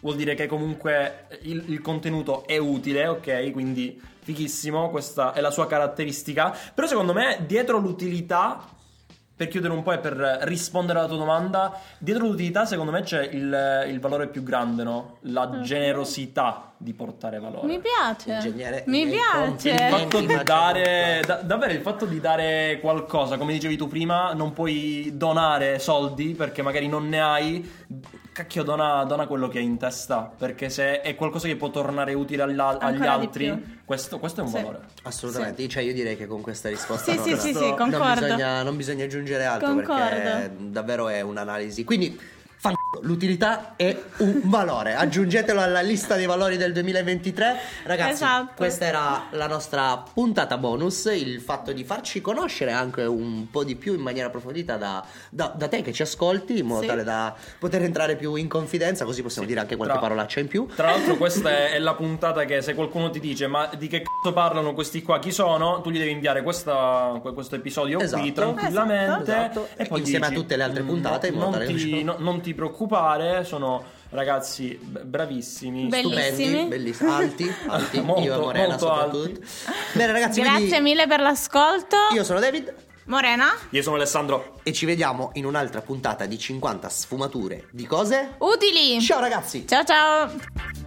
vuol 0.00 0.16
dire 0.16 0.34
che 0.34 0.46
comunque 0.46 1.26
il, 1.42 1.64
il 1.68 1.80
contenuto 1.80 2.46
è 2.46 2.56
utile, 2.56 3.06
ok? 3.06 3.50
Quindi 3.50 4.00
fighissimo, 4.22 4.90
questa 4.90 5.32
è 5.32 5.40
la 5.40 5.50
sua 5.50 5.66
caratteristica. 5.66 6.56
Però 6.74 6.86
secondo 6.86 7.12
me, 7.12 7.44
dietro 7.46 7.78
l'utilità, 7.78 8.64
per 9.42 9.48
chiudere 9.48 9.72
un 9.72 9.82
po' 9.82 9.92
e 9.92 9.98
per 9.98 10.38
rispondere 10.42 11.00
alla 11.00 11.08
tua 11.08 11.16
domanda, 11.16 11.78
dietro 11.98 12.26
l'utilità 12.26 12.64
secondo 12.64 12.92
me 12.92 13.02
c'è 13.02 13.22
il, 13.22 13.86
il 13.88 13.98
valore 14.00 14.28
più 14.28 14.42
grande, 14.42 14.84
no? 14.84 15.16
La 15.22 15.60
generosità 15.60 16.72
di 16.76 16.92
portare 16.92 17.40
valore. 17.40 17.66
Mi 17.66 17.80
piace. 17.80 18.32
Ingegnere, 18.34 18.84
Mi 18.86 19.06
piace. 19.06 19.70
Il 19.70 19.90
fatto 19.90 20.20
di 20.20 20.38
dare, 20.44 21.22
da- 21.26 21.40
davvero 21.42 21.72
il 21.72 21.80
fatto 21.80 22.06
di 22.06 22.20
dare 22.20 22.78
qualcosa, 22.80 23.36
come 23.36 23.52
dicevi 23.52 23.76
tu 23.76 23.88
prima, 23.88 24.32
non 24.32 24.52
puoi 24.52 25.12
donare 25.14 25.78
soldi 25.78 26.34
perché 26.34 26.62
magari 26.62 26.86
non 26.88 27.08
ne 27.08 27.20
hai. 27.20 27.70
Cacchio, 28.32 28.62
dona, 28.62 29.04
dona 29.04 29.26
quello 29.26 29.46
che 29.48 29.58
hai 29.58 29.64
in 29.64 29.76
testa. 29.76 30.32
Perché 30.36 30.70
se 30.70 31.02
è 31.02 31.14
qualcosa 31.14 31.46
che 31.48 31.56
può 31.56 31.70
tornare 31.70 32.14
utile 32.14 32.42
alla- 32.42 32.78
agli 32.78 33.04
altri, 33.04 33.80
questo, 33.84 34.18
questo 34.18 34.40
è 34.40 34.44
un 34.44 34.48
Sì. 34.48 34.54
valore. 34.56 34.78
Assolutamente, 35.02 35.68
cioè 35.68 35.82
io 35.82 35.92
direi 35.92 36.16
che 36.16 36.26
con 36.26 36.40
questa 36.40 36.70
risposta 36.70 37.10
Sì, 37.12 37.16
non, 37.18 37.26
sì, 37.26 37.36
sì, 37.36 37.52
sì, 37.54 37.60
non 37.68 37.76
concordo. 37.76 38.20
bisogna, 38.22 38.62
non 38.62 38.76
bisogna 38.76 39.04
aggiungere 39.04 39.44
altro 39.44 39.74
perché 39.74 39.92
Concordo. 39.92 40.64
davvero 40.70 41.08
è 41.08 41.20
un'analisi. 41.20 41.84
Quindi, 41.84 42.18
L'utilità 43.00 43.72
è 43.76 43.96
un 44.18 44.42
valore, 44.44 44.94
aggiungetelo 44.94 45.60
alla 45.60 45.80
lista 45.80 46.14
dei 46.14 46.26
valori 46.26 46.58
del 46.58 46.72
2023. 46.74 47.56
Ragazzi, 47.84 48.12
Esatto. 48.12 48.52
questa 48.54 48.84
era 48.84 49.24
la 49.30 49.46
nostra 49.46 50.02
puntata 50.12 50.58
bonus, 50.58 51.06
il 51.06 51.40
fatto 51.40 51.72
di 51.72 51.84
farci 51.84 52.20
conoscere 52.20 52.70
anche 52.70 53.02
un 53.02 53.48
po' 53.50 53.64
di 53.64 53.76
più 53.76 53.94
in 53.94 54.00
maniera 54.02 54.28
approfondita 54.28 54.76
da, 54.76 55.02
da- 55.30 55.52
da 55.56 55.68
te 55.68 55.80
che 55.80 55.92
ci 55.92 56.02
ascolti, 56.02 56.58
in 56.58 56.66
modo 56.66 56.82
Sì. 56.82 56.86
tale 56.88 57.02
da 57.02 57.34
poter 57.58 57.82
entrare 57.82 58.14
più 58.14 58.34
in 58.34 58.46
confidenza, 58.46 59.06
così 59.06 59.22
possiamo 59.22 59.48
dire 59.48 59.60
anche 59.60 59.74
qualche 59.76 59.94
Tra- 59.94 60.02
parolaccia 60.02 60.40
in 60.40 60.48
più. 60.48 60.66
Tra 60.66 60.90
l'altro, 60.90 61.16
questa 61.16 61.48
è, 61.50 61.70
è 61.72 61.78
la 61.78 61.94
puntata 61.94 62.44
che 62.44 62.60
se 62.60 62.74
qualcuno 62.74 63.08
ti 63.10 63.20
dice: 63.20 63.46
Ma 63.46 63.70
di 63.76 63.88
che 63.88 64.02
cazzo 64.02 64.34
parlano 64.34 64.74
questi 64.74 65.02
qua? 65.02 65.18
Chi 65.18 65.32
sono? 65.32 65.80
Tu 65.80 65.90
gli 65.90 65.98
devi 65.98 66.10
inviare 66.10 66.42
questa- 66.42 67.18
questo 67.34 67.56
episodio 67.56 67.96
qui 67.96 68.04
Esatto. 68.06 68.32
tranquillamente. 68.32 69.22
Esatto. 69.32 69.68
E 69.76 69.86
poi 69.86 70.00
Insieme 70.00 70.26
dici, 70.28 70.38
a 70.38 70.40
tutte 70.42 70.56
le 70.56 70.62
altre 70.62 70.82
"Mm, 70.82 70.86
puntate, 70.88 71.26
in 71.28 71.34
modo 71.34 71.44
non, 71.56 71.58
tale 71.66 71.66
ti, 71.74 72.04
no- 72.04 72.16
non 72.18 72.40
ti 72.42 72.52
preoccupare, 72.52 72.80
sono 73.44 73.82
ragazzi 74.10 74.78
bravissimi. 74.80 75.86
Bellissimi. 75.86 76.22
Stupendi, 76.48 76.68
bellissimi, 76.68 77.10
alti, 77.10 77.54
alti, 77.68 78.00
Molto, 78.00 78.22
io 78.22 78.34
e 78.34 78.38
Morena 78.38 78.68
molto 78.68 78.86
soprattutto. 78.86 79.40
Bene 79.94 80.12
ragazzi, 80.12 80.40
Grazie 80.40 80.66
quindi 80.68 80.80
mille 80.80 81.06
per 81.06 81.20
l'ascolto. 81.20 81.96
io 82.12 82.24
sono 82.24 82.38
David 82.40 82.74
Morena, 83.04 83.46
Io 83.70 83.82
sono 83.82 83.96
Alessandro. 83.96 84.60
e 84.62 84.72
ci 84.72 84.86
vediamo 84.86 85.30
in 85.34 85.44
un'altra 85.44 85.80
puntata 85.80 86.24
di 86.26 86.38
50 86.38 86.88
sfumature 86.88 87.64
di 87.70 87.84
cose. 87.86 88.34
utili. 88.38 89.00
Ciao 89.00 89.20
ragazzi! 89.20 89.66
Ciao 89.66 89.84
ciao. 89.84 90.81